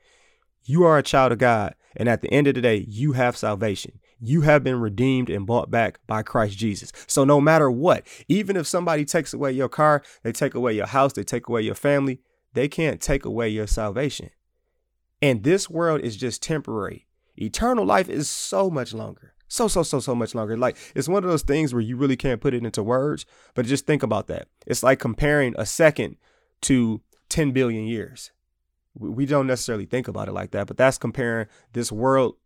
you 0.64 0.85
are 0.85 0.99
a 0.99 1.02
child 1.02 1.33
of 1.33 1.38
God. 1.38 1.75
And 1.97 2.09
at 2.09 2.21
the 2.21 2.33
end 2.33 2.47
of 2.47 2.54
the 2.54 2.61
day, 2.61 2.85
you 2.88 3.12
have 3.12 3.37
salvation. 3.37 4.00
You 4.21 4.42
have 4.42 4.62
been 4.64 4.80
redeemed 4.80 5.28
and 5.28 5.47
bought 5.47 5.71
back 5.71 5.99
by 6.06 6.23
Christ 6.23 6.56
Jesus. 6.56 6.92
So 7.06 7.25
no 7.25 7.40
matter 7.40 7.71
what, 7.71 8.06
even 8.28 8.56
if 8.56 8.66
somebody 8.66 9.04
takes 9.04 9.35
away 9.35 9.52
your 9.52 9.68
car, 9.68 10.02
they 10.23 10.33
take 10.33 10.54
away 10.54 10.75
your 10.75 10.87
house, 10.87 11.12
they 11.12 11.25
take 11.25 11.49
away 11.49 11.62
your 11.62 11.75
family, 11.75 12.21
they 12.54 12.68
can't 12.68 13.00
take 13.00 13.25
away 13.25 13.49
your 13.49 13.66
salvation. 13.66 14.30
And 15.21 15.42
this 15.42 15.68
world 15.68 16.00
is 16.02 16.16
just 16.16 16.42
temporary. 16.42 17.06
Eternal 17.37 17.85
life 17.85 18.09
is 18.09 18.28
so 18.28 18.71
much 18.71 18.95
longer. 18.95 19.35
So, 19.48 19.68
so, 19.68 19.82
so, 19.82 20.00
so 20.00 20.14
much 20.14 20.34
longer. 20.34 20.56
Like, 20.56 20.76
it's 20.94 21.08
one 21.08 21.22
of 21.24 21.30
those 21.30 21.42
things 21.42 21.72
where 21.72 21.82
you 21.82 21.96
really 21.96 22.16
can't 22.16 22.40
put 22.40 22.54
it 22.54 22.64
into 22.64 22.82
words, 22.82 23.26
but 23.54 23.66
just 23.66 23.86
think 23.86 24.02
about 24.02 24.26
that. 24.26 24.48
It's 24.66 24.82
like 24.82 24.98
comparing 24.98 25.54
a 25.56 25.66
second 25.66 26.16
to 26.62 27.00
10 27.28 27.52
billion 27.52 27.86
years. 27.86 28.32
We 28.94 29.26
don't 29.26 29.46
necessarily 29.46 29.86
think 29.86 30.08
about 30.08 30.28
it 30.28 30.32
like 30.32 30.52
that, 30.52 30.66
but 30.66 30.76
that's 30.76 30.98
comparing 30.98 31.46
this 31.72 31.92
world 31.92 32.36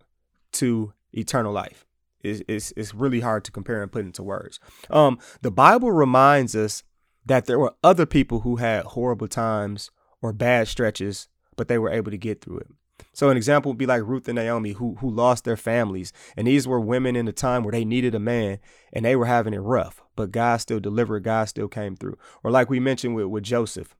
to 0.53 0.93
eternal 1.13 1.53
life. 1.53 1.87
It's, 2.23 2.43
it's, 2.49 2.73
it's 2.77 2.95
really 2.95 3.21
hard 3.21 3.45
to 3.45 3.53
compare 3.53 3.83
and 3.83 3.91
put 3.91 4.05
into 4.05 4.23
words. 4.23 4.61
Um, 4.91 5.19
the 5.43 5.51
Bible 5.51 5.91
reminds 5.91 6.55
us 6.55 6.83
that 7.25 7.47
there 7.47 7.59
were 7.59 7.75
other 7.83 8.07
people 8.07 8.41
who 8.41 8.57
had 8.57 8.85
horrible 8.85 9.29
times 9.29 9.91
or 10.21 10.33
bad 10.33 10.69
stretches, 10.69 11.29
but 11.57 11.69
they 11.69 11.79
were 11.79 11.91
able 11.91 12.11
to 12.11 12.19
get 12.19 12.43
through 12.43 12.59
it. 12.59 12.69
So 13.13 13.31
an 13.31 13.37
example 13.37 13.71
would 13.71 13.79
be 13.79 13.87
like 13.87 14.03
Ruth 14.03 14.29
and 14.29 14.37
Naomi 14.37 14.73
who 14.73 14.97
who 15.01 15.11
lost 15.11 15.45
their 15.45 15.57
families. 15.57 16.13
And 16.37 16.47
these 16.47 16.67
were 16.67 16.81
women 16.81 17.17
in 17.17 17.29
a 17.29 17.33
time 17.33 17.63
where 17.63 17.73
they 17.73 17.85
needed 17.85 18.15
a 18.15 18.21
man 18.21 18.59
and 18.93 19.05
they 19.05 19.17
were 19.17 19.27
having 19.27 19.55
it 19.55 19.59
rough. 19.59 20.03
But 20.17 20.33
God 20.33 20.59
still 20.59 20.81
delivered, 20.81 21.25
God 21.25 21.45
still 21.47 21.69
came 21.69 21.97
through. 21.97 22.19
Or 22.43 22.51
like 22.51 22.69
we 22.71 22.81
mentioned 22.81 23.15
with, 23.15 23.27
with 23.27 23.45
Joseph, 23.45 23.97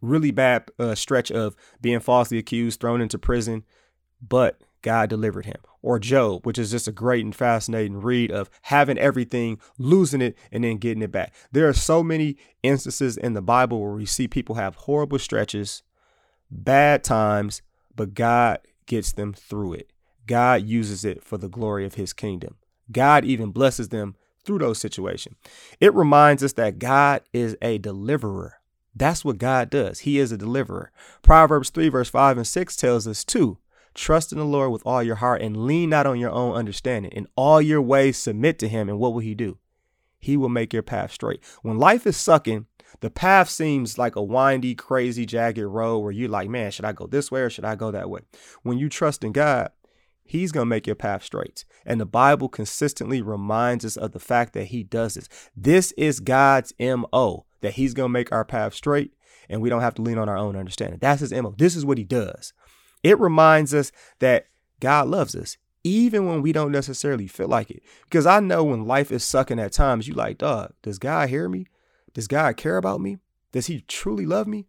really 0.00 0.30
bad 0.30 0.70
uh, 0.78 0.94
stretch 0.94 1.30
of 1.30 1.56
being 1.80 2.00
falsely 2.00 2.38
accused, 2.38 2.80
thrown 2.80 3.00
into 3.00 3.18
prison, 3.18 3.64
but 4.20 4.60
God 4.82 5.08
delivered 5.08 5.46
him. 5.46 5.58
Or 5.80 5.98
Job, 5.98 6.46
which 6.46 6.58
is 6.58 6.70
just 6.70 6.86
a 6.86 6.92
great 6.92 7.24
and 7.24 7.34
fascinating 7.34 8.00
read 8.00 8.30
of 8.30 8.50
having 8.62 8.98
everything, 8.98 9.58
losing 9.78 10.20
it, 10.20 10.36
and 10.52 10.62
then 10.62 10.76
getting 10.76 11.02
it 11.02 11.10
back. 11.10 11.34
There 11.50 11.68
are 11.68 11.72
so 11.72 12.02
many 12.02 12.36
instances 12.62 13.16
in 13.16 13.32
the 13.32 13.42
Bible 13.42 13.80
where 13.80 13.92
we 13.92 14.06
see 14.06 14.28
people 14.28 14.56
have 14.56 14.76
horrible 14.76 15.18
stretches, 15.18 15.82
bad 16.50 17.02
times, 17.02 17.62
but 17.96 18.14
God 18.14 18.58
gets 18.86 19.12
them 19.12 19.32
through 19.32 19.74
it. 19.74 19.92
God 20.26 20.62
uses 20.62 21.04
it 21.04 21.22
for 21.22 21.38
the 21.38 21.48
glory 21.48 21.84
of 21.84 21.94
his 21.94 22.12
kingdom. 22.12 22.56
God 22.90 23.24
even 23.24 23.50
blesses 23.50 23.88
them 23.88 24.16
through 24.44 24.58
those 24.58 24.78
situations. 24.78 25.36
It 25.80 25.94
reminds 25.94 26.42
us 26.42 26.52
that 26.54 26.78
God 26.78 27.22
is 27.32 27.56
a 27.62 27.78
deliverer. 27.78 28.60
That's 28.94 29.24
what 29.24 29.38
God 29.38 29.70
does. 29.70 30.00
He 30.00 30.18
is 30.18 30.32
a 30.32 30.36
deliverer. 30.36 30.92
Proverbs 31.22 31.70
3, 31.70 31.88
verse 31.88 32.10
5 32.10 32.38
and 32.38 32.46
6 32.46 32.76
tells 32.76 33.06
us 33.08 33.24
too 33.24 33.58
trust 33.94 34.32
in 34.32 34.38
the 34.38 34.44
Lord 34.44 34.72
with 34.72 34.82
all 34.86 35.02
your 35.02 35.16
heart 35.16 35.42
and 35.42 35.66
lean 35.66 35.90
not 35.90 36.06
on 36.06 36.18
your 36.18 36.30
own 36.30 36.54
understanding. 36.54 37.12
In 37.12 37.26
all 37.36 37.60
your 37.60 37.82
ways, 37.82 38.16
submit 38.16 38.58
to 38.60 38.68
him. 38.68 38.88
And 38.88 38.98
what 38.98 39.12
will 39.12 39.20
he 39.20 39.34
do? 39.34 39.58
He 40.18 40.36
will 40.36 40.48
make 40.48 40.72
your 40.72 40.82
path 40.82 41.12
straight. 41.12 41.42
When 41.62 41.78
life 41.78 42.06
is 42.06 42.16
sucking, 42.16 42.66
the 43.00 43.10
path 43.10 43.48
seems 43.48 43.98
like 43.98 44.16
a 44.16 44.22
windy, 44.22 44.74
crazy, 44.74 45.26
jagged 45.26 45.58
road 45.58 45.98
where 45.98 46.12
you're 46.12 46.28
like, 46.28 46.48
man, 46.48 46.70
should 46.70 46.84
I 46.84 46.92
go 46.92 47.06
this 47.06 47.30
way 47.30 47.42
or 47.42 47.50
should 47.50 47.64
I 47.64 47.74
go 47.74 47.90
that 47.90 48.10
way? 48.10 48.20
When 48.62 48.78
you 48.78 48.88
trust 48.88 49.24
in 49.24 49.32
God, 49.32 49.70
He's 50.24 50.52
going 50.52 50.66
to 50.66 50.70
make 50.70 50.86
your 50.86 50.96
path 50.96 51.24
straight. 51.24 51.64
And 51.84 52.00
the 52.00 52.06
Bible 52.06 52.48
consistently 52.48 53.20
reminds 53.20 53.84
us 53.84 53.96
of 53.96 54.12
the 54.12 54.20
fact 54.20 54.52
that 54.54 54.66
He 54.66 54.82
does 54.82 55.14
this. 55.14 55.28
This 55.56 55.92
is 55.92 56.20
God's 56.20 56.72
MO, 56.78 57.44
that 57.60 57.74
He's 57.74 57.94
going 57.94 58.08
to 58.08 58.12
make 58.12 58.32
our 58.32 58.44
path 58.44 58.74
straight 58.74 59.12
and 59.48 59.60
we 59.60 59.68
don't 59.68 59.82
have 59.82 59.94
to 59.94 60.02
lean 60.02 60.18
on 60.18 60.28
our 60.28 60.38
own 60.38 60.56
understanding. 60.56 60.98
That's 61.00 61.20
His 61.20 61.32
MO. 61.32 61.54
This 61.56 61.76
is 61.76 61.84
what 61.84 61.98
He 61.98 62.04
does. 62.04 62.52
It 63.02 63.20
reminds 63.20 63.74
us 63.74 63.92
that 64.20 64.46
God 64.80 65.08
loves 65.08 65.34
us, 65.34 65.56
even 65.84 66.26
when 66.26 66.42
we 66.42 66.52
does 72.14 72.28
God? 72.28 72.56
Care 72.56 72.76
about 72.76 73.00
me? 73.00 73.18
Does 73.52 73.66
he 73.66 73.80
truly 73.82 74.26
love 74.26 74.46
me? 74.46 74.66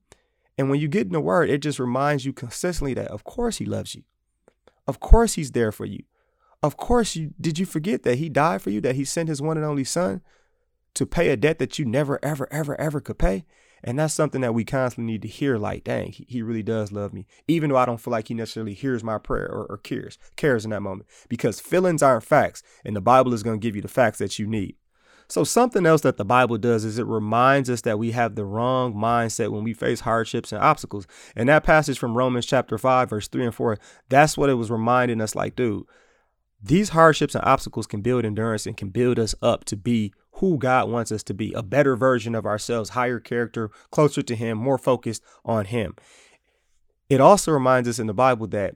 And 0.57 0.69
when 0.69 0.79
you 0.79 0.87
get 0.87 1.07
in 1.07 1.13
the 1.13 1.19
word, 1.19 1.49
it 1.49 1.59
just 1.59 1.79
reminds 1.79 2.25
you 2.25 2.33
consistently 2.33 2.93
that 2.93 3.07
of 3.07 3.23
course 3.23 3.57
he 3.57 3.65
loves 3.65 3.95
you. 3.95 4.03
Of 4.87 4.99
course 4.99 5.33
he's 5.33 5.51
there 5.51 5.71
for 5.71 5.85
you. 5.85 6.03
Of 6.61 6.77
course 6.77 7.15
you 7.15 7.33
did 7.39 7.59
you 7.59 7.65
forget 7.65 8.03
that 8.03 8.17
he 8.17 8.29
died 8.29 8.61
for 8.61 8.69
you, 8.69 8.81
that 8.81 8.95
he 8.95 9.05
sent 9.05 9.29
his 9.29 9.41
one 9.41 9.57
and 9.57 9.65
only 9.65 9.83
son 9.83 10.21
to 10.93 11.05
pay 11.05 11.29
a 11.29 11.37
debt 11.37 11.59
that 11.59 11.79
you 11.79 11.85
never, 11.85 12.19
ever, 12.23 12.47
ever, 12.51 12.79
ever 12.79 12.99
could 13.01 13.17
pay? 13.17 13.45
And 13.83 13.99
that's 13.99 14.13
something 14.13 14.39
that 14.41 14.53
we 14.53 14.63
constantly 14.63 15.11
need 15.11 15.21
to 15.23 15.27
hear 15.27 15.57
like, 15.57 15.83
dang, 15.83 16.11
he, 16.13 16.25
he 16.29 16.41
really 16.41 16.63
does 16.63 16.93
love 16.93 17.13
me. 17.13 17.25
Even 17.49 17.69
though 17.69 17.75
I 17.75 17.85
don't 17.85 17.99
feel 17.99 18.11
like 18.11 18.29
he 18.29 18.33
necessarily 18.33 18.73
hears 18.73 19.03
my 19.03 19.17
prayer 19.17 19.49
or, 19.51 19.65
or 19.65 19.77
cares, 19.77 20.17
cares 20.37 20.63
in 20.63 20.71
that 20.71 20.81
moment. 20.81 21.09
Because 21.27 21.59
feelings 21.59 22.01
aren't 22.01 22.23
facts. 22.23 22.63
And 22.85 22.95
the 22.95 23.01
Bible 23.01 23.33
is 23.33 23.43
going 23.43 23.59
to 23.59 23.63
give 23.63 23.75
you 23.75 23.81
the 23.81 23.89
facts 23.89 24.19
that 24.19 24.39
you 24.39 24.47
need. 24.47 24.77
So, 25.33 25.43
something 25.43 25.87
else 25.87 26.01
that 26.01 26.17
the 26.17 26.25
Bible 26.25 26.59
does 26.59 26.85
is 26.85 26.99
it 26.99 27.07
reminds 27.07 27.67
us 27.67 27.81
that 27.81 27.97
we 27.97 28.11
have 28.11 28.35
the 28.35 28.45
wrong 28.45 28.93
mindset 28.93 29.49
when 29.49 29.63
we 29.63 29.73
face 29.73 30.01
hardships 30.01 30.51
and 30.51 30.61
obstacles. 30.61 31.07
And 31.35 31.49
that 31.49 31.63
passage 31.63 31.97
from 31.97 32.15
Romans 32.15 32.45
chapter 32.45 32.77
5, 32.77 33.09
verse 33.09 33.27
3 33.29 33.45
and 33.45 33.55
4, 33.55 33.79
that's 34.09 34.37
what 34.37 34.51
it 34.51 34.53
was 34.53 34.69
reminding 34.69 35.21
us 35.21 35.33
like, 35.33 35.55
dude, 35.55 35.85
these 36.61 36.89
hardships 36.89 37.33
and 37.33 37.43
obstacles 37.43 37.87
can 37.87 38.03
build 38.03 38.25
endurance 38.25 38.67
and 38.67 38.77
can 38.77 38.89
build 38.89 39.17
us 39.17 39.33
up 39.41 39.65
to 39.65 39.75
be 39.75 40.13
who 40.33 40.59
God 40.59 40.91
wants 40.91 41.11
us 41.11 41.23
to 41.23 41.33
be 41.33 41.51
a 41.53 41.63
better 41.63 41.95
version 41.95 42.35
of 42.35 42.45
ourselves, 42.45 42.91
higher 42.91 43.19
character, 43.19 43.71
closer 43.89 44.21
to 44.21 44.35
Him, 44.35 44.59
more 44.59 44.77
focused 44.77 45.23
on 45.43 45.65
Him. 45.65 45.95
It 47.09 47.19
also 47.19 47.51
reminds 47.51 47.89
us 47.89 47.97
in 47.97 48.05
the 48.05 48.13
Bible 48.13 48.45
that 48.49 48.75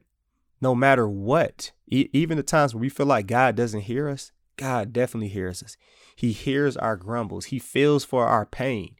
no 0.60 0.74
matter 0.74 1.08
what, 1.08 1.72
e- 1.88 2.10
even 2.13 2.36
the 2.36 2.41
times 2.41 2.74
when 2.74 2.82
we 2.82 2.89
feel 2.89 3.06
like 3.06 3.28
God 3.28 3.56
doesn't 3.56 3.82
hear 3.82 4.10
us, 4.10 4.32
God 4.56 4.91
definitely 4.91 5.30
hears 5.30 5.62
us. 5.62 5.78
He 6.17 6.32
hears 6.32 6.75
our 6.75 6.97
grumbles. 6.97 7.45
He 7.45 7.60
feels 7.60 8.03
for 8.03 8.25
our 8.25 8.43
pain. 8.43 8.95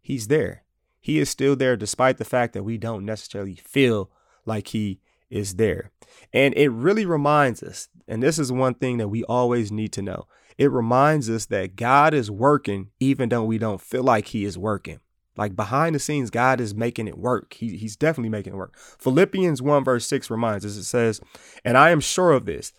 He's 0.00 0.28
there. 0.28 0.64
He 1.02 1.18
is 1.18 1.28
still 1.28 1.54
there 1.54 1.76
despite 1.76 2.16
the 2.16 2.24
fact 2.24 2.54
that 2.54 2.62
we 2.62 2.78
don't 2.78 3.04
necessarily 3.04 3.56
feel 3.56 4.10
like 4.46 4.68
he 4.68 4.98
is 5.28 5.56
there. 5.56 5.90
And 6.32 6.54
it 6.54 6.70
really 6.70 7.04
reminds 7.04 7.62
us, 7.62 7.88
and 8.08 8.22
this 8.22 8.38
is 8.38 8.50
one 8.50 8.72
thing 8.72 8.96
that 8.96 9.08
we 9.08 9.22
always 9.24 9.70
need 9.70 9.92
to 9.92 10.02
know. 10.02 10.26
It 10.56 10.70
reminds 10.70 11.28
us 11.28 11.44
that 11.46 11.76
God 11.76 12.14
is 12.14 12.30
working 12.30 12.88
even 12.98 13.28
though 13.28 13.44
we 13.44 13.58
don't 13.58 13.80
feel 13.80 14.02
like 14.02 14.28
he 14.28 14.46
is 14.46 14.56
working. 14.56 15.00
Like 15.36 15.54
behind 15.54 15.94
the 15.94 15.98
scenes, 15.98 16.30
God 16.30 16.58
is 16.58 16.74
making 16.74 17.06
it 17.06 17.18
work. 17.18 17.52
He, 17.52 17.76
he's 17.76 17.96
definitely 17.96 18.30
making 18.30 18.54
it 18.54 18.56
work. 18.56 18.78
Philippians 18.98 19.60
1, 19.60 19.84
verse 19.84 20.06
6 20.06 20.30
reminds 20.30 20.64
us 20.64 20.76
it 20.76 20.84
says, 20.84 21.20
And 21.66 21.76
I 21.76 21.90
am 21.90 22.00
sure 22.00 22.32
of 22.32 22.46
this, 22.46 22.72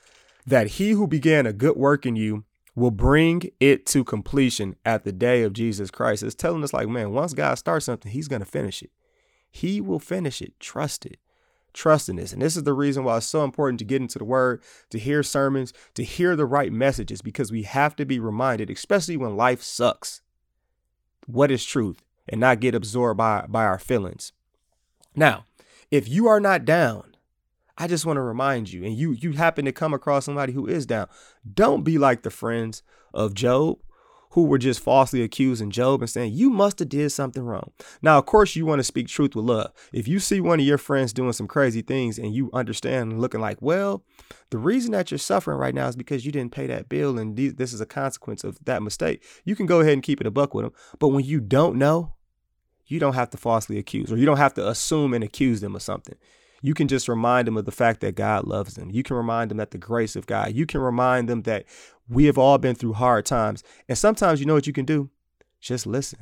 that 0.48 0.66
he 0.66 0.92
who 0.92 1.06
began 1.06 1.46
a 1.46 1.54
good 1.54 1.78
work 1.78 2.08
in 2.08 2.16
you 2.16 2.46
will 2.76 2.92
bring 2.92 3.44
it 3.60 3.86
to 3.86 4.04
completion 4.04 4.76
at 4.86 5.04
the 5.04 5.12
day 5.12 5.44
of 5.44 5.54
Jesus 5.54 5.92
Christ. 5.92 6.24
It's 6.24 6.36
telling 6.36 6.64
us, 6.64 6.74
like, 6.74 6.88
man, 6.88 7.12
once 7.12 7.34
God 7.34 7.56
starts 7.56 7.86
something, 7.86 8.12
he's 8.12 8.28
going 8.28 8.42
to 8.42 8.46
finish 8.46 8.82
it. 8.82 8.92
He 9.50 9.80
will 9.80 10.00
finish 10.00 10.42
it. 10.42 10.60
Trust 10.60 11.06
it. 11.06 11.20
Trust 11.74 12.10
in 12.10 12.16
this. 12.16 12.34
And 12.34 12.42
this 12.42 12.56
is 12.56 12.64
the 12.64 12.74
reason 12.74 13.04
why 13.04 13.18
it's 13.18 13.26
so 13.26 13.44
important 13.44 13.80
to 13.80 13.86
get 13.86 14.02
into 14.02 14.20
the 14.20 14.26
word, 14.26 14.62
to 14.90 15.00
hear 15.00 15.24
sermons, 15.24 15.74
to 15.96 16.04
hear 16.04 16.36
the 16.36 16.46
right 16.46 16.72
messages, 16.72 17.22
because 17.22 17.52
we 17.52 17.64
have 17.64 17.96
to 17.96 18.06
be 18.06 18.20
reminded, 18.20 18.70
especially 18.70 19.18
when 19.18 19.38
life 19.38 19.62
sucks, 19.62 20.22
what 21.26 21.52
is 21.52 21.66
truth 21.66 22.04
and 22.28 22.40
not 22.40 22.60
get 22.60 22.76
absorbed 22.76 23.18
by, 23.18 23.46
by 23.48 23.66
our 23.66 23.80
feelings. 23.80 24.34
Now, 25.16 25.46
if 25.92 26.08
you 26.08 26.28
are 26.28 26.40
not 26.40 26.66
down, 26.66 27.13
I 27.78 27.88
just 27.88 28.06
want 28.06 28.18
to 28.18 28.22
remind 28.22 28.72
you, 28.72 28.84
and 28.84 28.96
you 28.96 29.12
you 29.12 29.34
happen 29.34 29.66
to 29.66 29.72
come 29.72 29.94
across 29.94 30.26
somebody 30.26 30.54
who 30.54 30.68
is 30.68 30.86
down, 30.86 31.08
don't 31.52 31.84
be 31.84 31.98
like 31.98 32.24
the 32.24 32.30
friends 32.30 32.84
of 33.14 33.34
Job 33.34 33.80
who 34.34 34.46
were 34.46 34.58
just 34.58 34.80
falsely 34.80 35.22
accusing 35.22 35.70
Job 35.70 36.02
and 36.02 36.10
saying, 36.10 36.34
You 36.34 36.50
must 36.50 36.80
have 36.80 36.90
did 36.90 37.12
something 37.12 37.44
wrong. 37.44 37.72
Now, 38.02 38.18
of 38.18 38.26
course, 38.26 38.56
you 38.56 38.66
want 38.66 38.80
to 38.80 38.84
speak 38.84 39.08
truth 39.08 39.36
with 39.36 39.46
love. 39.46 39.72
If 39.92 40.08
you 40.08 40.20
see 40.20 40.42
one 40.42 40.60
of 40.60 40.66
your 40.66 40.80
friends 40.80 41.14
doing 41.14 41.34
some 41.34 41.48
crazy 41.48 41.84
things 41.84 42.18
and 42.18 42.34
you 42.34 42.50
understand 42.52 43.22
looking 43.22 43.42
like, 43.42 43.62
well, 43.62 44.04
the 44.50 44.58
reason 44.58 44.92
that 44.92 45.12
you're 45.12 45.20
suffering 45.20 45.60
right 45.60 45.76
now 45.76 45.88
is 45.88 45.96
because 45.96 46.26
you 46.26 46.32
didn't 46.32 46.52
pay 46.52 46.66
that 46.66 46.90
bill 46.90 47.20
and 47.20 47.38
this 47.38 47.74
is 47.74 47.82
a 47.82 47.86
consequence 47.86 48.44
of 48.44 48.58
that 48.66 48.82
mistake, 48.82 49.24
you 49.46 49.56
can 49.56 49.68
go 49.68 49.82
ahead 49.82 49.94
and 49.94 50.04
keep 50.04 50.20
it 50.20 50.28
a 50.28 50.32
buck 50.32 50.56
with 50.56 50.66
them. 50.66 50.74
But 50.98 51.10
when 51.10 51.24
you 51.24 51.40
don't 51.40 51.76
know, 51.76 52.14
you 52.88 53.00
don't 53.00 53.14
have 53.14 53.30
to 53.32 53.38
falsely 53.38 53.78
accuse 53.78 54.12
or 54.12 54.18
you 54.18 54.26
don't 54.26 54.38
have 54.38 54.56
to 54.56 54.68
assume 54.68 55.14
and 55.14 55.24
accuse 55.24 55.62
them 55.62 55.76
of 55.76 55.84
something. 55.84 56.16
You 56.64 56.74
can 56.74 56.88
just 56.88 57.10
remind 57.10 57.46
them 57.46 57.58
of 57.58 57.66
the 57.66 57.74
fact 57.74 58.00
that 58.00 58.16
God 58.16 58.46
loves 58.46 58.76
them. 58.76 58.90
You 58.90 59.04
can 59.04 59.18
remind 59.18 59.52
them 59.52 59.58
that 59.58 59.72
the 59.72 59.78
grace 59.78 60.16
of 60.16 60.26
God. 60.26 60.54
You 60.54 60.66
can 60.66 60.80
remind 60.80 61.28
them 61.28 61.42
that 61.42 61.66
we 62.08 62.24
have 62.26 62.38
all 62.38 62.58
been 62.58 62.74
through 62.74 62.94
hard 62.94 63.26
times. 63.26 63.66
And 63.90 63.98
sometimes 63.98 64.40
you 64.40 64.46
know 64.46 64.54
what 64.54 64.66
you 64.66 64.72
can 64.72 64.86
do? 64.86 65.10
Just 65.60 65.86
listen. 65.86 66.20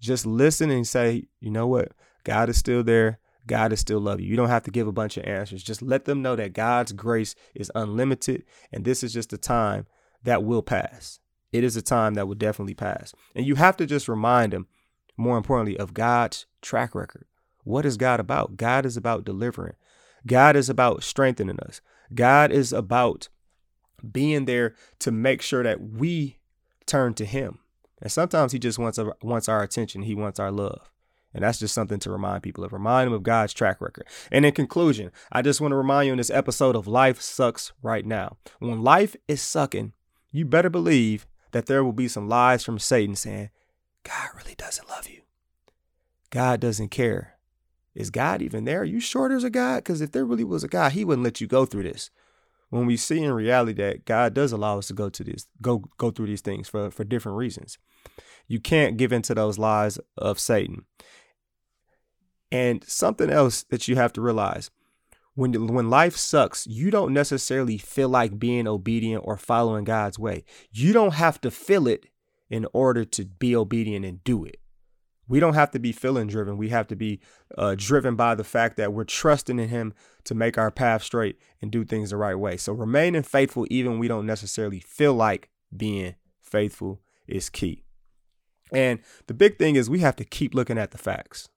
Just 0.00 0.26
listen 0.26 0.68
and 0.68 0.86
say, 0.86 1.28
you 1.40 1.50
know 1.50 1.66
what? 1.66 1.92
God 2.24 2.50
is 2.50 2.58
still 2.58 2.84
there. 2.84 3.18
God 3.46 3.72
is 3.72 3.80
still 3.80 4.00
love 4.00 4.20
you. 4.20 4.28
You 4.28 4.36
don't 4.36 4.50
have 4.50 4.64
to 4.64 4.70
give 4.70 4.86
a 4.86 4.92
bunch 4.92 5.16
of 5.16 5.24
answers. 5.24 5.62
Just 5.62 5.80
let 5.80 6.04
them 6.04 6.20
know 6.20 6.36
that 6.36 6.52
God's 6.52 6.92
grace 6.92 7.34
is 7.54 7.72
unlimited 7.74 8.44
and 8.70 8.84
this 8.84 9.02
is 9.02 9.14
just 9.14 9.32
a 9.32 9.38
time 9.38 9.86
that 10.24 10.44
will 10.44 10.62
pass. 10.62 11.20
It 11.52 11.64
is 11.64 11.74
a 11.74 11.82
time 11.82 12.14
that 12.14 12.28
will 12.28 12.34
definitely 12.34 12.74
pass. 12.74 13.14
And 13.34 13.46
you 13.46 13.54
have 13.54 13.78
to 13.78 13.86
just 13.86 14.08
remind 14.08 14.52
them, 14.52 14.66
more 15.16 15.38
importantly, 15.38 15.78
of 15.78 15.94
God's 15.94 16.44
track 16.60 16.94
record. 16.94 17.24
What 17.64 17.84
is 17.84 17.96
God 17.96 18.20
about? 18.20 18.56
God 18.56 18.86
is 18.86 18.96
about 18.96 19.24
delivering. 19.24 19.74
God 20.26 20.56
is 20.56 20.70
about 20.70 21.02
strengthening 21.02 21.58
us. 21.60 21.80
God 22.14 22.52
is 22.52 22.72
about 22.72 23.28
being 24.12 24.44
there 24.44 24.74
to 25.00 25.10
make 25.10 25.42
sure 25.42 25.62
that 25.62 25.80
we 25.80 26.38
turn 26.86 27.14
to 27.14 27.24
him. 27.24 27.58
And 28.00 28.12
sometimes 28.12 28.52
he 28.52 28.58
just 28.58 28.78
wants 28.78 28.98
our, 28.98 29.16
wants 29.22 29.48
our 29.48 29.62
attention. 29.62 30.02
He 30.02 30.14
wants 30.14 30.38
our 30.38 30.50
love. 30.50 30.90
And 31.32 31.42
that's 31.42 31.58
just 31.58 31.74
something 31.74 31.98
to 32.00 32.10
remind 32.10 32.42
people 32.42 32.62
of. 32.62 32.72
Remind 32.72 33.06
them 33.06 33.14
of 33.14 33.24
God's 33.24 33.52
track 33.52 33.80
record. 33.80 34.06
And 34.30 34.46
in 34.46 34.52
conclusion, 34.52 35.10
I 35.32 35.42
just 35.42 35.60
want 35.60 35.72
to 35.72 35.76
remind 35.76 36.06
you 36.06 36.12
in 36.12 36.18
this 36.18 36.30
episode 36.30 36.76
of 36.76 36.86
Life 36.86 37.20
Sucks 37.20 37.72
Right 37.82 38.06
Now. 38.06 38.36
When 38.60 38.82
life 38.82 39.16
is 39.26 39.42
sucking, 39.42 39.94
you 40.30 40.44
better 40.44 40.70
believe 40.70 41.26
that 41.50 41.66
there 41.66 41.82
will 41.82 41.92
be 41.92 42.08
some 42.08 42.28
lies 42.28 42.62
from 42.62 42.78
Satan 42.78 43.16
saying, 43.16 43.50
God 44.04 44.28
really 44.36 44.54
doesn't 44.54 44.88
love 44.88 45.08
you. 45.08 45.22
God 46.30 46.60
doesn't 46.60 46.90
care. 46.90 47.33
Is 47.94 48.10
God 48.10 48.42
even 48.42 48.64
there? 48.64 48.80
Are 48.80 48.84
you 48.84 49.00
sure 49.00 49.28
there's 49.28 49.44
a 49.44 49.50
God? 49.50 49.76
Because 49.76 50.00
if 50.00 50.12
there 50.12 50.24
really 50.24 50.44
was 50.44 50.64
a 50.64 50.68
God, 50.68 50.92
he 50.92 51.04
wouldn't 51.04 51.24
let 51.24 51.40
you 51.40 51.46
go 51.46 51.64
through 51.64 51.84
this. 51.84 52.10
When 52.70 52.86
we 52.86 52.96
see 52.96 53.22
in 53.22 53.32
reality 53.32 53.74
that 53.74 54.04
God 54.04 54.34
does 54.34 54.50
allow 54.50 54.78
us 54.78 54.88
to 54.88 54.94
go 54.94 55.08
to 55.08 55.22
this, 55.22 55.46
go 55.62 55.84
go 55.96 56.10
through 56.10 56.26
these 56.26 56.40
things 56.40 56.68
for, 56.68 56.90
for 56.90 57.04
different 57.04 57.38
reasons. 57.38 57.78
You 58.48 58.58
can't 58.58 58.96
give 58.96 59.12
into 59.12 59.34
those 59.34 59.58
lies 59.58 59.98
of 60.18 60.40
Satan. 60.40 60.84
And 62.50 62.82
something 62.84 63.30
else 63.30 63.62
that 63.64 63.86
you 63.86 63.96
have 63.96 64.12
to 64.14 64.20
realize 64.20 64.70
when 65.34 65.68
when 65.68 65.90
life 65.90 66.16
sucks, 66.16 66.66
you 66.66 66.90
don't 66.90 67.12
necessarily 67.12 67.78
feel 67.78 68.08
like 68.08 68.38
being 68.38 68.66
obedient 68.66 69.22
or 69.24 69.36
following 69.36 69.84
God's 69.84 70.18
way. 70.18 70.44
You 70.72 70.92
don't 70.92 71.14
have 71.14 71.40
to 71.42 71.50
feel 71.50 71.86
it 71.86 72.06
in 72.50 72.66
order 72.72 73.04
to 73.04 73.24
be 73.24 73.54
obedient 73.54 74.04
and 74.04 74.22
do 74.24 74.44
it. 74.44 74.58
We 75.28 75.40
don't 75.40 75.54
have 75.54 75.70
to 75.72 75.78
be 75.78 75.92
feeling 75.92 76.26
driven. 76.26 76.56
We 76.56 76.68
have 76.68 76.86
to 76.88 76.96
be 76.96 77.20
uh, 77.56 77.74
driven 77.76 78.14
by 78.14 78.34
the 78.34 78.44
fact 78.44 78.76
that 78.76 78.92
we're 78.92 79.04
trusting 79.04 79.58
in 79.58 79.68
Him 79.68 79.94
to 80.24 80.34
make 80.34 80.58
our 80.58 80.70
path 80.70 81.02
straight 81.02 81.38
and 81.62 81.70
do 81.70 81.84
things 81.84 82.10
the 82.10 82.16
right 82.16 82.34
way. 82.34 82.56
So 82.56 82.72
remaining 82.72 83.22
faithful, 83.22 83.66
even 83.70 83.98
we 83.98 84.08
don't 84.08 84.26
necessarily 84.26 84.80
feel 84.80 85.14
like 85.14 85.50
being 85.74 86.14
faithful, 86.40 87.00
is 87.26 87.48
key. 87.48 87.84
And 88.72 89.00
the 89.26 89.34
big 89.34 89.58
thing 89.58 89.76
is 89.76 89.88
we 89.88 90.00
have 90.00 90.16
to 90.16 90.24
keep 90.24 90.54
looking 90.54 90.78
at 90.78 90.90
the 90.90 90.98
facts. 90.98 91.48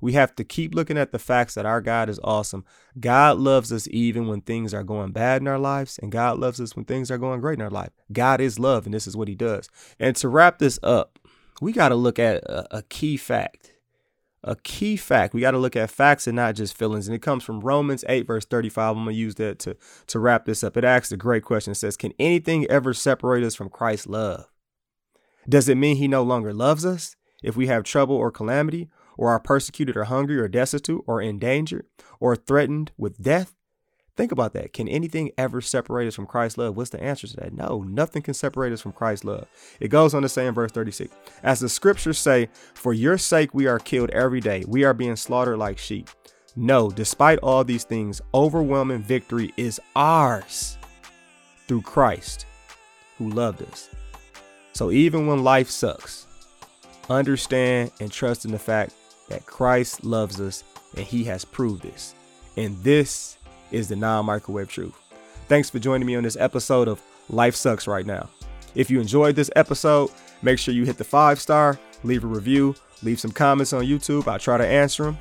We 0.00 0.12
have 0.12 0.34
to 0.36 0.44
keep 0.44 0.74
looking 0.74 0.98
at 0.98 1.10
the 1.10 1.18
facts 1.18 1.54
that 1.54 1.66
our 1.66 1.80
God 1.80 2.08
is 2.08 2.20
awesome. 2.22 2.64
God 3.00 3.38
loves 3.38 3.72
us 3.72 3.88
even 3.90 4.28
when 4.28 4.42
things 4.42 4.74
are 4.74 4.84
going 4.84 5.12
bad 5.12 5.40
in 5.40 5.48
our 5.48 5.58
lives, 5.58 5.98
and 6.02 6.12
God 6.12 6.38
loves 6.38 6.60
us 6.60 6.76
when 6.76 6.84
things 6.84 7.10
are 7.10 7.18
going 7.18 7.40
great 7.40 7.58
in 7.58 7.64
our 7.64 7.70
life. 7.70 7.92
God 8.12 8.40
is 8.40 8.58
love, 8.58 8.84
and 8.84 8.94
this 8.94 9.06
is 9.06 9.16
what 9.16 9.28
He 9.28 9.34
does. 9.34 9.68
And 9.98 10.14
to 10.16 10.28
wrap 10.28 10.58
this 10.58 10.78
up, 10.82 11.18
we 11.60 11.72
got 11.72 11.90
to 11.90 11.94
look 11.94 12.18
at 12.18 12.36
a, 12.44 12.78
a, 12.78 12.82
key 12.82 13.16
fact. 13.16 13.72
A 14.44 14.56
key 14.56 14.96
fact. 14.96 15.34
We 15.34 15.40
got 15.40 15.52
to 15.52 15.58
look 15.58 15.76
at 15.76 15.90
facts 15.90 16.26
and 16.26 16.36
not 16.36 16.54
just 16.54 16.76
feelings. 16.76 17.08
And 17.08 17.14
it 17.14 17.22
comes 17.22 17.42
from 17.44 17.60
Romans 17.60 18.04
8, 18.08 18.26
verse 18.26 18.44
35. 18.44 18.96
I'm 18.96 19.04
going 19.04 19.14
to 19.14 19.20
use 19.20 19.34
that 19.36 19.58
to, 19.60 19.76
to 20.08 20.18
wrap 20.18 20.44
this 20.44 20.62
up. 20.62 20.76
It 20.76 20.84
asks 20.84 21.12
a 21.12 21.16
great 21.16 21.44
question. 21.44 21.72
It 21.72 21.76
says, 21.76 21.96
Can 21.96 22.12
anything 22.18 22.66
ever 22.66 22.94
separate 22.94 23.42
us 23.42 23.54
from 23.54 23.70
Christ's 23.70 24.06
love? 24.06 24.46
Does 25.48 25.68
it 25.68 25.76
mean 25.76 25.96
he 25.96 26.08
no 26.08 26.22
longer 26.22 26.52
loves 26.52 26.84
us 26.84 27.16
if 27.42 27.56
we 27.56 27.66
have 27.68 27.84
trouble 27.84 28.16
or 28.16 28.30
calamity, 28.30 28.88
or 29.16 29.30
are 29.30 29.40
persecuted 29.40 29.96
or 29.96 30.04
hungry 30.04 30.38
or 30.38 30.48
destitute 30.48 31.02
or 31.06 31.22
in 31.22 31.38
danger 31.38 31.86
or 32.20 32.36
threatened 32.36 32.92
with 32.96 33.22
death? 33.22 33.55
Think 34.16 34.32
about 34.32 34.54
that. 34.54 34.72
Can 34.72 34.88
anything 34.88 35.30
ever 35.36 35.60
separate 35.60 36.08
us 36.08 36.14
from 36.14 36.26
Christ's 36.26 36.56
love? 36.56 36.76
What's 36.76 36.90
the 36.90 37.02
answer 37.02 37.26
to 37.26 37.36
that? 37.36 37.52
No, 37.52 37.82
nothing 37.82 38.22
can 38.22 38.32
separate 38.32 38.72
us 38.72 38.80
from 38.80 38.92
Christ's 38.92 39.24
love. 39.24 39.46
It 39.78 39.88
goes 39.88 40.14
on 40.14 40.22
to 40.22 40.28
say 40.28 40.46
in 40.46 40.54
verse 40.54 40.72
36 40.72 41.14
As 41.42 41.60
the 41.60 41.68
scriptures 41.68 42.18
say, 42.18 42.48
For 42.74 42.94
your 42.94 43.18
sake 43.18 43.52
we 43.52 43.66
are 43.66 43.78
killed 43.78 44.10
every 44.10 44.40
day, 44.40 44.64
we 44.66 44.84
are 44.84 44.94
being 44.94 45.16
slaughtered 45.16 45.58
like 45.58 45.76
sheep. 45.76 46.08
No, 46.56 46.90
despite 46.90 47.38
all 47.40 47.64
these 47.64 47.84
things, 47.84 48.22
overwhelming 48.32 49.02
victory 49.02 49.52
is 49.58 49.78
ours 49.94 50.78
through 51.68 51.82
Christ 51.82 52.46
who 53.18 53.28
loved 53.28 53.62
us. 53.62 53.90
So 54.72 54.90
even 54.90 55.26
when 55.26 55.44
life 55.44 55.68
sucks, 55.68 56.26
understand 57.10 57.90
and 58.00 58.10
trust 58.10 58.46
in 58.46 58.52
the 58.52 58.58
fact 58.58 58.94
that 59.28 59.44
Christ 59.44 60.04
loves 60.04 60.40
us 60.40 60.64
and 60.96 61.04
he 61.04 61.24
has 61.24 61.44
proved 61.44 61.82
this. 61.82 62.14
And 62.56 62.76
this 62.78 63.35
is 63.70 63.88
the 63.88 63.96
non 63.96 64.26
microwave 64.26 64.68
truth. 64.68 64.94
Thanks 65.48 65.70
for 65.70 65.78
joining 65.78 66.06
me 66.06 66.16
on 66.16 66.22
this 66.22 66.36
episode 66.38 66.88
of 66.88 67.00
Life 67.28 67.54
Sucks 67.54 67.86
Right 67.86 68.06
Now. 68.06 68.28
If 68.74 68.90
you 68.90 69.00
enjoyed 69.00 69.36
this 69.36 69.50
episode, 69.56 70.10
make 70.42 70.58
sure 70.58 70.74
you 70.74 70.84
hit 70.84 70.98
the 70.98 71.04
five 71.04 71.40
star, 71.40 71.78
leave 72.04 72.24
a 72.24 72.26
review, 72.26 72.74
leave 73.02 73.20
some 73.20 73.30
comments 73.30 73.72
on 73.72 73.84
YouTube. 73.84 74.28
I'll 74.28 74.38
try 74.38 74.58
to 74.58 74.66
answer 74.66 75.04
them. 75.04 75.18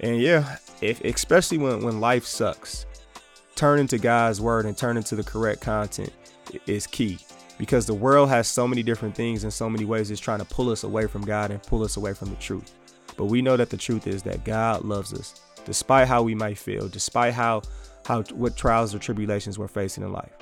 And 0.00 0.20
yeah, 0.20 0.56
if 0.80 1.00
especially 1.04 1.58
when, 1.58 1.82
when 1.82 2.00
life 2.00 2.24
sucks, 2.24 2.86
turning 3.54 3.86
to 3.88 3.98
God's 3.98 4.40
word 4.40 4.66
and 4.66 4.76
turning 4.76 5.02
to 5.04 5.16
the 5.16 5.22
correct 5.22 5.60
content 5.60 6.12
is 6.66 6.86
key 6.86 7.18
because 7.58 7.86
the 7.86 7.94
world 7.94 8.28
has 8.28 8.48
so 8.48 8.66
many 8.66 8.82
different 8.82 9.14
things 9.14 9.44
in 9.44 9.50
so 9.50 9.70
many 9.70 9.84
ways 9.84 10.10
it's 10.10 10.20
trying 10.20 10.40
to 10.40 10.44
pull 10.44 10.70
us 10.70 10.82
away 10.82 11.06
from 11.06 11.22
God 11.22 11.50
and 11.50 11.62
pull 11.62 11.82
us 11.84 11.96
away 11.96 12.14
from 12.14 12.30
the 12.30 12.36
truth. 12.36 12.72
But 13.16 13.26
we 13.26 13.42
know 13.42 13.56
that 13.56 13.70
the 13.70 13.76
truth 13.76 14.06
is 14.06 14.22
that 14.24 14.44
God 14.44 14.84
loves 14.84 15.14
us 15.14 15.40
despite 15.64 16.08
how 16.08 16.22
we 16.22 16.34
might 16.34 16.58
feel, 16.58 16.88
despite 16.88 17.34
how 17.34 17.62
how 18.06 18.22
what 18.34 18.56
trials 18.56 18.94
or 18.94 18.98
tribulations 18.98 19.58
we're 19.58 19.68
facing 19.68 20.04
in 20.04 20.12
life. 20.12 20.32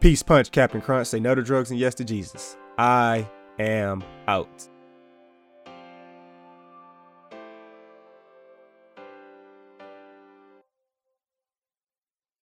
Peace 0.00 0.22
punch, 0.22 0.50
Captain 0.50 0.80
Crunch. 0.80 1.08
Say 1.08 1.20
no 1.20 1.34
to 1.34 1.42
drugs 1.42 1.70
and 1.70 1.80
yes 1.80 1.94
to 1.96 2.04
Jesus. 2.04 2.56
I 2.78 3.28
am 3.58 4.04
out. 4.28 4.68